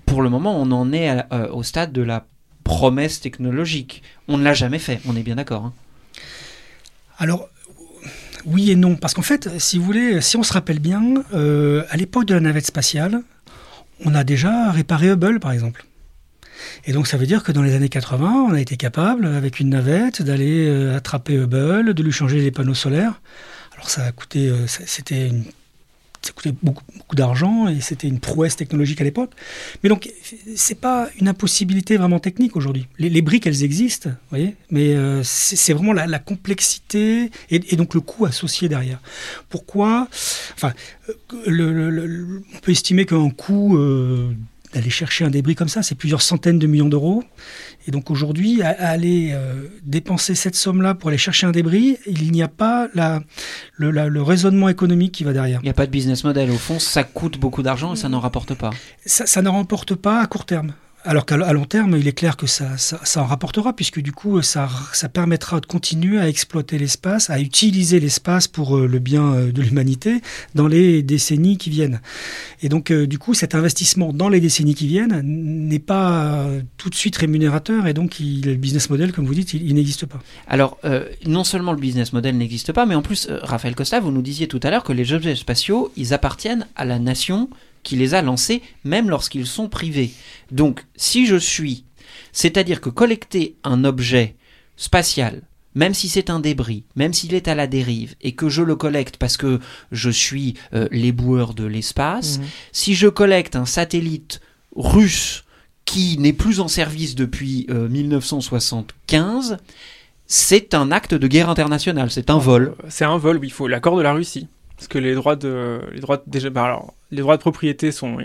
[0.05, 2.25] pour le moment, on en est euh, au stade de la
[2.63, 4.01] promesse technologique.
[4.27, 5.65] On ne l'a jamais fait, on est bien d'accord.
[5.65, 5.73] hein.
[7.17, 7.49] Alors,
[8.45, 11.83] oui et non, parce qu'en fait, si vous voulez, si on se rappelle bien, euh,
[11.89, 13.21] à l'époque de la navette spatiale,
[14.03, 15.85] on a déjà réparé Hubble, par exemple.
[16.85, 19.59] Et donc ça veut dire que dans les années 80, on a été capable, avec
[19.59, 23.21] une navette, d'aller euh, attraper Hubble, de lui changer les panneaux solaires.
[23.73, 25.31] Alors ça a coûté, euh, c'était
[26.23, 29.31] ça coûtait beaucoup, beaucoup d'argent et c'était une prouesse technologique à l'époque.
[29.83, 30.09] Mais donc
[30.55, 32.87] c'est pas une impossibilité vraiment technique aujourd'hui.
[32.97, 38.01] Les, briques elles existent, vous voyez, mais euh, c'est vraiment la, complexité et, donc le
[38.01, 39.01] coût associé derrière.
[39.49, 40.07] Pourquoi?
[40.55, 40.73] Enfin,
[41.09, 44.33] euh, on peut estimer qu'un coût euh,
[44.73, 47.23] d'aller chercher un débris comme ça, c'est plusieurs centaines de millions d'euros.
[47.87, 51.97] Et donc aujourd'hui, à, à aller euh, dépenser cette somme-là pour aller chercher un débris,
[52.07, 53.21] il n'y a pas la,
[53.75, 55.59] le, la- le raisonnement économique qui va derrière.
[55.61, 56.49] Il n'y a pas de business model.
[56.51, 58.71] Au fond, ça coûte beaucoup d'argent et ça n'en rapporte pas.
[59.05, 60.73] Ça, ça ne remporte pas à court terme.
[61.05, 64.41] Alors qu'à long terme, il est clair que ça, ça, en rapportera, puisque du coup,
[64.41, 69.33] ça, ça permettra de continuer à exploiter l'espace, à utiliser l'espace pour euh, le bien
[69.33, 70.21] euh, de l'humanité
[70.55, 71.99] dans les décennies qui viennent.
[72.61, 76.47] Et donc, euh, du coup, cet investissement dans les décennies qui viennent n'est pas
[76.77, 80.21] tout de suite rémunérateur, et donc le business model, comme vous dites, il, n'existe pas.
[80.47, 80.79] Alors,
[81.25, 84.47] non seulement le business model n'existe pas, mais en plus, Raphaël Costa, vous nous disiez
[84.47, 87.49] tout à l'heure que les objets spatiaux, ils appartiennent à la nation
[87.83, 90.11] qui les a lancés, même lorsqu'ils sont privés.
[90.51, 91.83] Donc, si je suis,
[92.31, 94.35] c'est-à-dire que collecter un objet
[94.77, 95.41] spatial,
[95.75, 98.75] même si c'est un débris, même s'il est à la dérive, et que je le
[98.75, 99.59] collecte parce que
[99.91, 102.45] je suis euh, l'éboueur de l'espace, Mhm.
[102.71, 104.39] si je collecte un satellite
[104.75, 105.43] russe
[105.85, 109.57] qui n'est plus en service depuis euh, 1975,
[110.27, 112.75] c'est un acte de guerre internationale, c'est un vol.
[112.83, 114.47] Euh, C'est un vol, oui, il faut l'accord de la Russie.
[114.75, 117.91] Parce que les droits de, les droits de- déjà, bah alors, les droits de propriété
[117.91, 118.23] sont euh,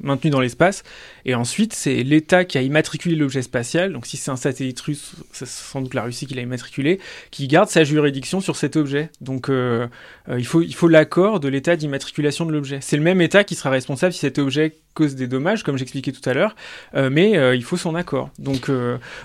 [0.00, 0.82] maintenus dans l'espace,
[1.24, 3.92] et ensuite c'est l'État qui a immatriculé l'objet spatial.
[3.92, 7.46] Donc si c'est un satellite russe, c'est sans doute la Russie qui l'a immatriculé, qui
[7.48, 9.10] garde sa juridiction sur cet objet.
[9.20, 9.86] Donc euh,
[10.28, 12.78] euh, il faut, l'accord de l'État d'immatriculation de l'objet.
[12.80, 16.10] C'est le même État qui sera responsable si cet objet cause des dommages, comme j'expliquais
[16.10, 16.56] tout à l'heure,
[16.94, 18.30] mais il faut son accord.
[18.40, 18.68] Donc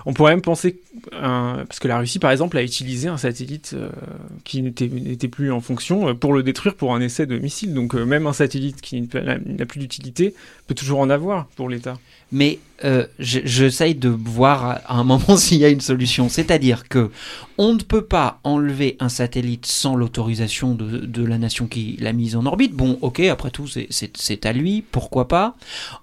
[0.06, 3.74] on pourrait même penser, parce que la Russie par exemple a utilisé un satellite
[4.44, 7.74] qui n'était plus en fonction pour le détruire pour un essai de missile.
[7.74, 10.34] Donc même un satellite qui n'a plus d'utilité
[10.66, 11.98] peut toujours en avoir pour l'État.
[12.32, 16.28] Mais euh, je- j'essaye de voir à, un moment s'il y a une solution.
[16.28, 17.10] C'est-à-dire que
[17.56, 22.12] on ne peut pas enlever un satellite sans l'autorisation de, de la nation qui l'a
[22.12, 22.72] mise en orbite.
[22.74, 25.56] Bon, ok, après tout, c'est- à lui, pourquoi pas.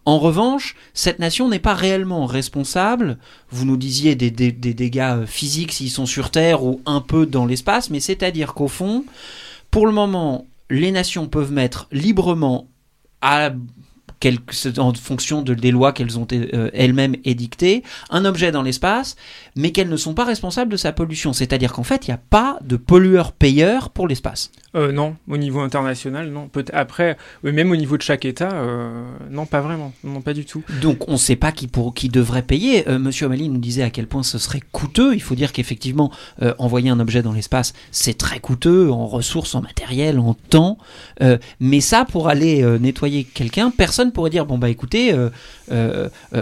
[0.06, 3.18] En revanche, cette nation n'est pas réellement responsable.
[3.52, 7.26] Vous nous disiez des, des- des dégâts physiques s'ils sont sur Terre ou un peu
[7.26, 9.04] dans l'espace, mais c'est-à-dire qu'au fond,
[9.72, 12.68] pour le moment, les nations peuvent mettre librement
[13.24, 13.52] à
[14.78, 19.18] en fonction de, des lois qu'elles ont euh, elles-mêmes édictées, un objet dans l'espace,
[19.56, 21.34] mais qu'elles ne sont pas responsables de sa pollution.
[21.34, 24.52] C'est-à-dire qu'en fait, il n'y a pas de pollueur-payeur pour l'espace.
[24.76, 26.48] Euh, non, au niveau international, non.
[26.48, 30.46] Peut après, même au niveau de chaque État, euh, non, pas vraiment, non, pas du
[30.46, 30.64] tout.
[30.82, 32.90] Donc on ne sait pas qui, pour, qui devrait payer.
[32.90, 35.14] Euh, Monsieur O'Malley nous disait à quel point ce serait coûteux.
[35.14, 36.12] Il faut dire qu'effectivement,
[36.42, 40.80] euh, envoyer un objet dans l'espace, c'est très coûteux en ressources, en matériel, en temps.
[41.22, 45.16] Euh, mais ça, pour aller euh, nettoyer quelqu'un, personne pourrait dire, bon bah écoutez,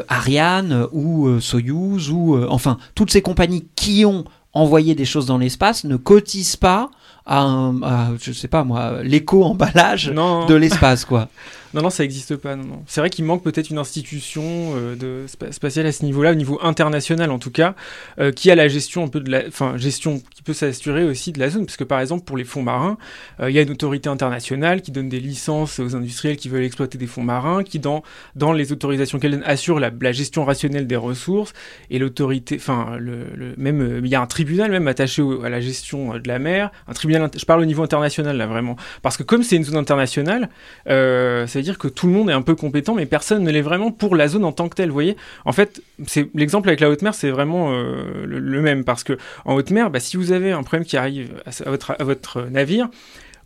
[0.08, 5.84] Ariane ou Soyuz ou enfin toutes ces compagnies qui ont envoyé des choses dans l'espace
[5.84, 6.90] ne cotisent pas
[7.26, 11.28] à, un, à, je sais pas moi, l'éco-emballage Non, de l'espace quoi.
[11.74, 12.56] non, non, ça n'existe pas.
[12.56, 12.84] Non, non.
[12.88, 14.44] C'est vrai qu'il manque peut-être une institution
[14.76, 17.76] euh, spatiale à ce niveau-là, au niveau international en tout cas,
[18.20, 21.32] euh, qui a la gestion un peu de la, enfin gestion qui peut s'assurer aussi
[21.32, 22.98] de la zone, parce que par exemple pour les fonds marins,
[23.40, 26.64] euh, il y a une autorité internationale qui donne des licences aux industriels qui veulent
[26.64, 28.04] exploiter des fonds marins, qui dans
[28.36, 31.54] dans les autorisations qu'elle donne assure la, gestion rationnelle des ressources
[31.90, 36.18] et l'autorité, enfin le, même il y a un tribunal même attaché à la gestion
[36.18, 39.44] de la mer, un tribunal, je parle au niveau international là vraiment, parce que comme
[39.44, 40.50] c'est une zone internationale,
[40.86, 43.62] ça veut dire que tout le monde est un peu compétent, mais personne ne l'est
[43.62, 44.90] vraiment pour la zone en tant que telle.
[44.90, 48.84] Vous voyez, en fait, c'est l'exemple avec la haute mer, c'est vraiment euh, le, même
[48.84, 52.42] parce que en haute mer, bah, si vous avez un problème qui arrive à, votre,
[52.50, 52.90] navire.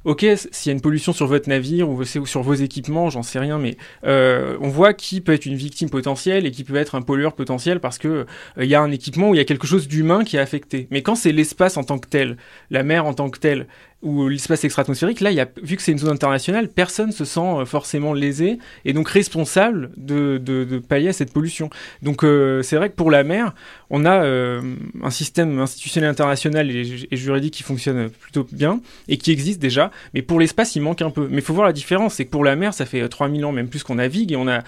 [0.04, 3.24] Ok, s'il y a une pollution sur votre navire ou ou sur vos équipements, j'en
[3.24, 6.76] sais rien, mais euh, on voit qui peut être une victime potentielle et qui peut
[6.76, 8.26] être un pollueur potentiel parce que euh,
[8.60, 10.88] il y a un équipement où il y a quelque chose d'humain qui est affecté.
[10.92, 12.38] Mais quand c'est l'espace en tant que tel,
[12.70, 13.66] la mer en tant que telle,
[14.02, 15.32] ou l'espace extra-atmosphérique, là,
[15.62, 19.92] vu que c'est une zone internationale, personne se sent euh, forcément lésé et donc responsable
[19.98, 21.70] de, de, pallier à cette pollution.
[22.04, 23.56] Donc euh, c'est vrai que pour la mer,
[23.90, 24.62] on a euh,
[25.02, 30.22] un système institutionnel international et, juridique qui fonctionne plutôt bien et qui existe déjà, mais
[30.22, 31.28] pour l'espace, il manque un peu.
[31.30, 33.46] Mais il faut voir la différence, c'est que pour la mer, ça fait euh, 3000
[33.46, 34.62] ans, même plus qu'on navigue, et on a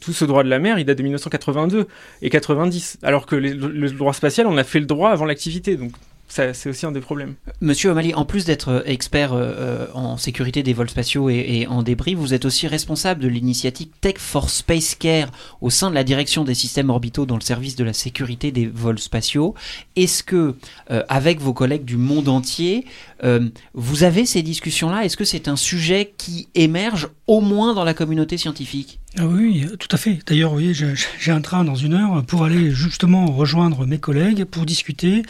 [0.00, 1.86] tout ce droit de la mer, il date de 1982
[2.22, 5.92] et 90, alors que le, droit spatial, on a fait le droit avant l'activité, donc
[6.32, 7.34] c'est aussi un des problèmes.
[7.60, 11.44] Monsieur O'Malley, en plus d'être euh, expert euh, euh, en sécurité des vols spatiaux et,
[11.48, 15.30] et en débris, vous êtes aussi responsable de l'initiative Tech for Space Care
[15.60, 18.66] au sein de la direction des systèmes orbitaux dans le service de la sécurité des
[18.66, 19.54] vols spatiaux.
[19.96, 20.56] Est-ce que,
[20.90, 22.86] euh, avec vos collègues du monde entier,
[23.24, 25.04] euh, vous avez ces discussions-là?
[25.04, 29.00] Est-ce que c'est un sujet qui émerge au moins dans la communauté scientifique?
[29.18, 30.20] Ah oui, tout à fait.
[30.26, 34.44] D'ailleurs, vous voyez, j'ai un train dans une heure pour aller justement rejoindre mes collègues
[34.44, 35.22] pour discuter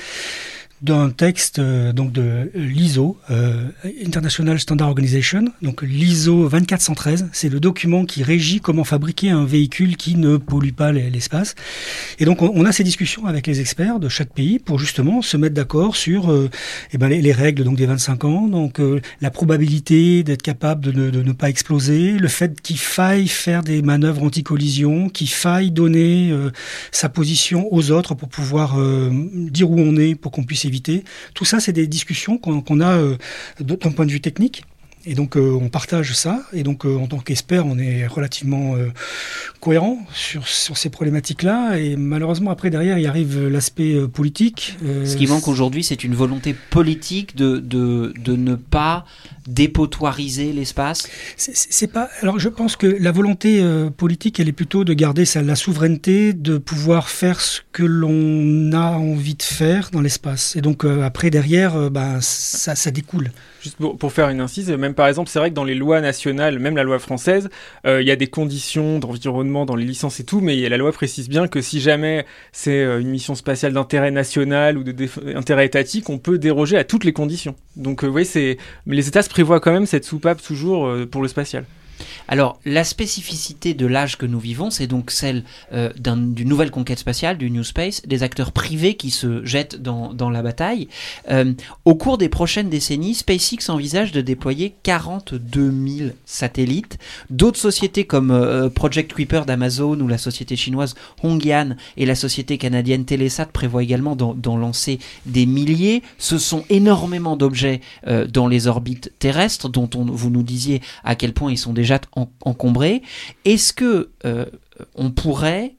[0.82, 3.68] d'un texte euh, donc de l'ISO, euh,
[4.04, 9.96] International Standard Organization, donc l'ISO 2413, c'est le document qui régit comment fabriquer un véhicule
[9.96, 11.54] qui ne pollue pas l'e- l'espace.
[12.18, 15.36] Et donc on, a ces discussions avec les experts de chaque pays pour justement se
[15.36, 16.50] mettre d'accord sur euh,
[16.92, 20.84] eh ben, les, les règles donc des 25 ans, donc euh, la probabilité d'être capable
[20.84, 25.28] de ne, de ne pas exploser, le fait qu'il faille faire des manœuvres anti-collision, qu'il
[25.28, 26.50] faille donner euh,
[26.90, 29.10] sa position aux autres pour pouvoir euh,
[29.50, 30.71] dire où on est pour qu'on puisse.
[31.34, 33.16] Tout ça, c'est des discussions qu'on a euh,
[33.60, 34.64] d'un point de vue technique.
[35.04, 38.76] Et donc euh, on partage ça, et donc euh, en tant qu'expert, on est relativement
[38.76, 38.88] euh,
[39.60, 44.76] cohérent sur, sur ces problématiques-là, et malheureusement après derrière il arrive l'aspect euh, politique.
[44.84, 49.04] euh, Ce qui manque aujourd'hui, c'est une volonté politique de, de, de ne pas
[49.48, 51.08] dépotoiriser l'espace.
[51.36, 52.08] C'est- pas.
[52.20, 55.56] Alors, je pense que la volonté euh, politique, elle est plutôt de garder sa, la
[55.56, 60.54] souveraineté, de pouvoir faire ce que l'on a envie de faire dans l'espace.
[60.56, 63.32] Et donc euh, après derrière, euh, bah, ça, ça découle.
[63.62, 66.00] Juste pour, pour faire une incise, même par exemple, c'est vrai que dans les lois
[66.00, 67.48] nationales, même la loi française,
[67.86, 70.92] euh, il y a des conditions d'environnement dans les licences et tout, mais la loi
[70.92, 75.36] précise bien que si jamais c'est euh, une mission spatiale d'intérêt national ou de déf-
[75.36, 77.54] intérêt étatique, on peut déroger à toutes les conditions.
[77.76, 81.22] Donc, euh, vous voyez, mais les États se prévoient quand même cette soupape toujours pour
[81.22, 81.64] le spatial.
[82.28, 86.70] Alors, la spécificité de l'âge que nous vivons, c'est donc celle euh, d'un- d'une nouvelle
[86.70, 90.88] conquête spatiale, du New Space, des acteurs privés qui se jettent dans, la bataille.
[91.30, 91.52] Euh,
[91.84, 96.98] au cours des prochaines décennies, SpaceX envisage de déployer 42 000 satellites.
[97.30, 102.56] D'autres sociétés comme euh, Project Kuiper d'Amazon ou la société chinoise Hongyan et la société
[102.58, 106.02] canadienne Telesat prévoient également d'en lancer des milliers.
[106.18, 107.80] Ce sont énormément d'objets
[108.28, 111.91] dans les orbites terrestres dont on, vous nous disiez à quel point ils sont déjà
[112.16, 113.02] en- encombrés.
[113.44, 114.46] Est-ce que euh,
[114.94, 115.74] on pourrait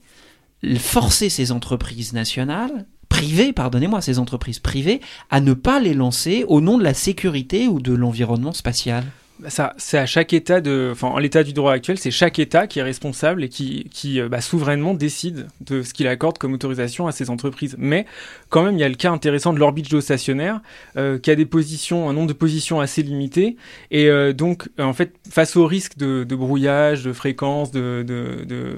[0.79, 6.61] forcer ces entreprises nationales privées, pardonnez-moi, ces entreprises privées, à ne pas les lancer au
[6.61, 9.03] nom de la sécurité ou de l'environnement spatial?
[9.47, 12.67] Ça, c'est à chaque État de, enfin, en l'état du droit actuel, c'est chaque État
[12.67, 16.53] qui est responsable et qui, qui euh, bah, souverainement décide de ce qu'il accorde comme
[16.53, 17.75] autorisation à ces entreprises.
[17.77, 18.05] Mais
[18.49, 20.61] quand même, il y a le cas intéressant de l'orbite géostationnaire,
[20.97, 23.57] euh, qui a des positions, un nombre de positions assez limité,
[23.91, 28.45] et euh, donc, en fait, face au risque de, de brouillage, de fréquence, de, de,
[28.45, 28.77] de-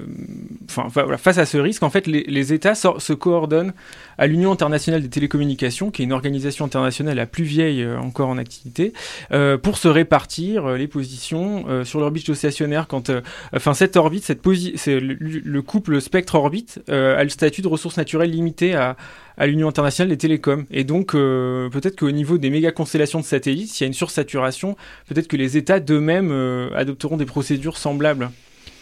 [0.68, 3.72] enfin, voilà, face à ce risque, en fait, les, les États se coordonnent
[4.18, 8.28] à l'Union internationale des télécommunications, qui est une organisation internationale la plus vieille euh, encore
[8.28, 8.92] en activité,
[9.32, 12.86] euh, pour se répartir euh, les positions euh, sur l'orbite géostationnaire.
[12.86, 13.10] Quand,
[13.52, 18.74] enfin, cette orbite, cette le, le couple spectre-orbite a le statut de ressources naturelles limitées
[18.74, 18.96] à,
[19.36, 20.64] à l'Union internationale des télécoms.
[20.70, 24.76] Et donc, peut-être qu'au niveau des méga constellations de satellites, s'il y a une sursaturation,
[25.08, 26.32] peut-être que les États d'eux-mêmes
[26.74, 28.30] adopteront des procédures semblables.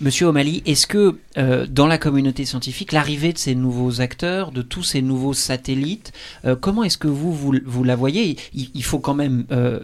[0.00, 4.60] Monsieur O'Malley, est-ce que euh, dans la communauté scientifique, l'arrivée de ces nouveaux acteurs, de
[4.60, 6.12] tous ces nouveaux satellites,
[6.44, 8.36] euh, comment est-ce que vous, vous, la voyez?
[8.54, 9.78] Il, faut quand même euh,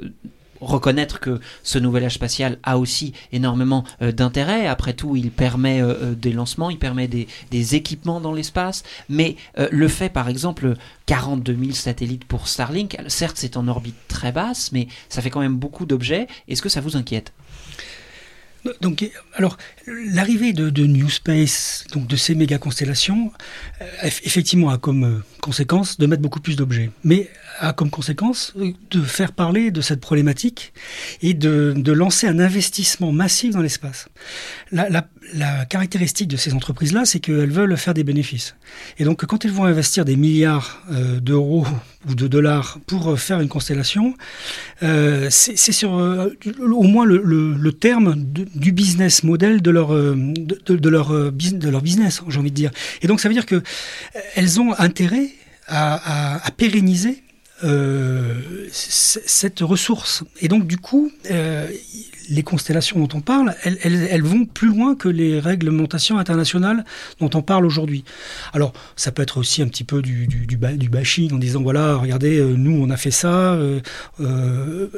[0.61, 4.67] reconnaître que ce nouvel âge spatial a aussi énormément d'intérêt.
[4.67, 5.81] Après tout, il permet
[6.17, 8.83] des lancements, il permet des, équipements dans l'espace.
[9.09, 10.75] Mais le fait, par exemple,
[11.07, 15.41] 42 000 satellites pour Starlink, certes c'est en orbite très basse, mais ça fait quand
[15.41, 16.27] même beaucoup d'objets.
[16.49, 17.33] Est-ce que ça vous inquiète?
[18.81, 19.57] Donc, alors,
[19.87, 23.33] l'arrivée de, New Space, donc de ces méga constellations,
[23.81, 27.31] euh, eff- effectivement a comme euh, conséquence de mettre beaucoup plus d'objets, mais
[27.61, 28.55] a comme conséquence
[28.91, 30.73] de faire parler de cette problématique
[31.23, 34.09] et de, de lancer un investissement massif dans l'espace.
[34.73, 35.07] La,
[35.69, 38.57] caractéristique de ces entreprises-là, c'est qu'elles veulent faire des bénéfices.
[38.99, 41.67] Et donc, quand elles vont investir des milliards euh, d'euros
[42.09, 44.15] ou de dollars pour euh, faire une constellation,
[44.83, 51.13] euh, c'est sur au moins le, le- terme du business model de leur, de, leur,
[51.13, 52.71] de leur business, j'ai envie de dire.
[53.03, 53.63] Et donc, ça veut dire que
[54.35, 55.29] elles ont intérêt
[55.71, 57.23] à, pérenniser
[58.73, 60.25] cette ressource.
[60.41, 61.69] Et donc, du coup, euh,
[62.29, 66.85] les constellations dont on parle, elles, vont plus loin que les réglementations internationales
[67.19, 68.05] dont on parle aujourd'hui.
[68.53, 71.39] Alors, ça peut être aussi un petit peu du, du, du, ba- du bashing en
[71.39, 73.81] disant, voilà, regardez, euh, nous, on a fait ça, euh,
[74.21, 74.89] euh,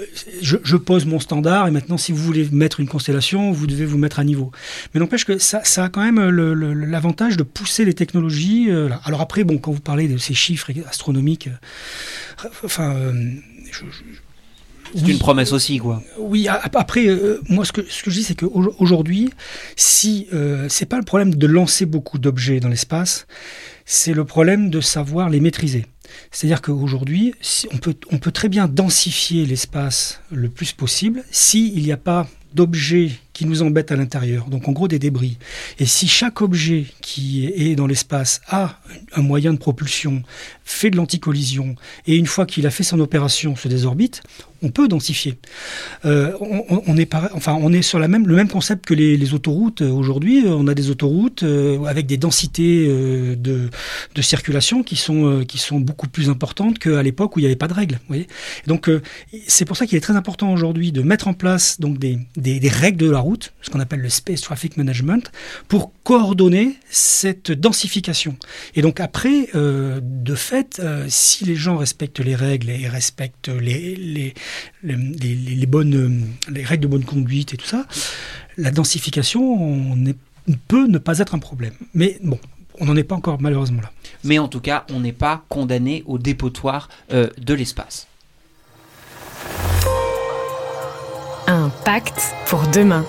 [0.40, 3.98] je, pose mon standard, et maintenant, si vous voulez mettre une constellation, vous devez vous
[3.98, 4.50] mettre à niveau.
[4.92, 8.68] Mais n'empêche que ça, a quand même l'avantage de pousser les technologies.
[9.04, 11.48] Alors après, bon, quand vous parlez de ces chiffres astronomiques,
[12.64, 12.94] enfin,
[13.70, 13.84] je-
[14.94, 16.02] C'est une promesse aussi, quoi.
[16.18, 19.30] Oui, après, euh, moi, ce que, je dis, c'est qu'aujourd'hui,
[19.76, 23.26] si euh, c'est pas le problème de lancer beaucoup d'objets dans l'espace,
[23.84, 25.86] c'est le problème de savoir les maîtriser.
[26.30, 31.82] C'est-à-dire qu'aujourd'hui, si on, peut, on peut très bien densifier l'espace le plus possible s'il
[31.82, 35.38] n'y a pas d'objets qui nous embêtent à l'intérieur, donc en gros des débris.
[35.78, 38.78] Et si chaque objet qui est dans l'espace a
[39.14, 40.22] un moyen de propulsion,
[40.64, 41.76] fait de l'anticollision,
[42.06, 44.22] et une fois qu'il a fait son opération se désorbite,
[44.62, 45.38] on peut densifier.
[46.04, 49.82] Euh, on, est enfin, on est sur même, le même concept que les, autoroutes.
[49.82, 51.44] Euh, Aujourd'hui, euh, on a des autoroutes
[51.86, 53.68] avec des densités de,
[54.14, 57.56] de circulation qui sont, qui sont beaucoup plus importantes qu'à l'époque où il n'y avait
[57.56, 57.98] pas de règles.
[58.66, 58.90] donc,
[59.46, 62.68] c'est pour ça qu'il est très important aujourd'hui de mettre en place donc, des, des,
[62.68, 65.30] règles de la route, ce qu'on appelle le Space Traffic Management,
[65.68, 68.36] pour coordonner cette densification.
[68.74, 74.34] Et donc après, de fait, si les gens respectent les règles et respectent les,
[74.82, 77.86] les, les- les bonnes, les règles de bonne conduite et tout ça,
[78.56, 80.16] la densification on est-
[80.68, 81.74] peut ne pas être un problème.
[81.94, 82.38] Mais bon,
[82.80, 83.92] on n'en est pas encore malheureusement là.
[84.24, 88.06] Mais en tout cas, on n'est pas condamné au dépotoir euh, de l'espace.
[91.46, 93.04] Un pacte pour demain.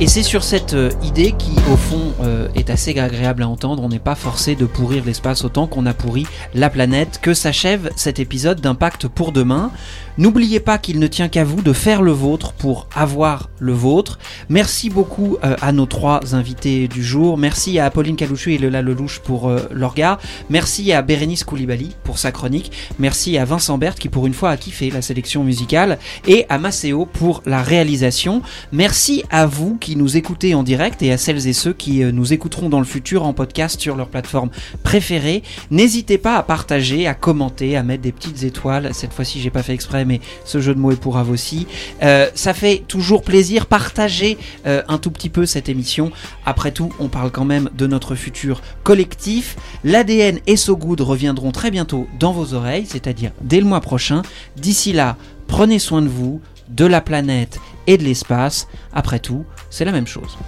[0.00, 3.82] Et c'est sur cette euh, idée qui, au fond, euh, est assez agréable à entendre.
[3.82, 6.24] On n'est pas forcé de pourrir l'espace autant qu'on a pourri
[6.54, 7.18] la planète.
[7.20, 9.72] Que s'achève cet épisode d'Impact pour demain?
[10.18, 14.18] N'oubliez pas qu'il ne tient qu'à vous de faire le vôtre pour avoir le vôtre.
[14.48, 17.38] Merci beaucoup euh, à nos trois invités du jour.
[17.38, 20.18] Merci à Apolline Calouchu et Lola Lelouch pour leur regard.
[20.50, 22.72] Merci à Bérénice Koulibaly pour sa chronique.
[22.98, 25.98] Merci à Vincent Berthe qui pour une fois a kiffé la sélection musicale.
[26.26, 28.42] Et à Maceo pour la réalisation.
[28.72, 32.12] Merci à vous qui nous écoutez en direct et à celles et ceux qui euh,
[32.12, 34.50] nous écouteront dans le futur en podcast sur leur plateforme
[34.82, 35.42] préférée.
[35.70, 38.90] N'hésitez pas à partager, à commenter, à mettre des petites étoiles.
[38.92, 41.68] Cette fois-ci, j'ai pas fait exprès, mais ce jeu de mots est pour Ave aussi.
[42.02, 43.66] Euh, ça fait toujours plaisir.
[43.66, 46.10] Partagez euh, un tout petit peu cette émission.
[46.44, 49.56] Après tout, on parle quand même de notre futur collectif.
[49.84, 54.22] L'ADN et So Good reviendront très bientôt dans vos oreilles, c'est-à-dire dès le mois prochain.
[54.56, 58.66] D'ici là, prenez soin de vous, de la planète et de l'espace.
[58.92, 60.38] Après tout, c'est la même chose.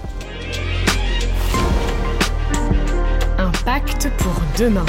[3.39, 3.53] Un
[4.19, 4.85] pour demain.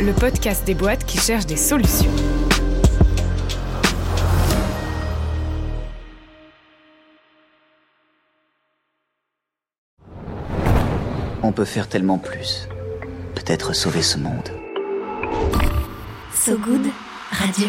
[0.00, 2.10] Le podcast des boîtes qui cherchent des solutions.
[11.42, 12.66] On peut faire tellement plus.
[13.34, 14.48] Peut-être sauver ce monde.
[16.32, 16.86] So Good
[17.32, 17.68] Radio.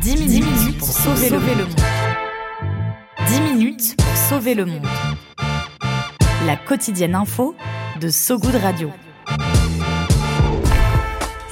[0.00, 1.80] 10 minutes, pour sauver, le, monde.
[3.28, 4.86] 10 minutes pour sauver le monde.
[6.46, 7.54] La quotidienne info
[8.00, 8.90] de So Good Radio.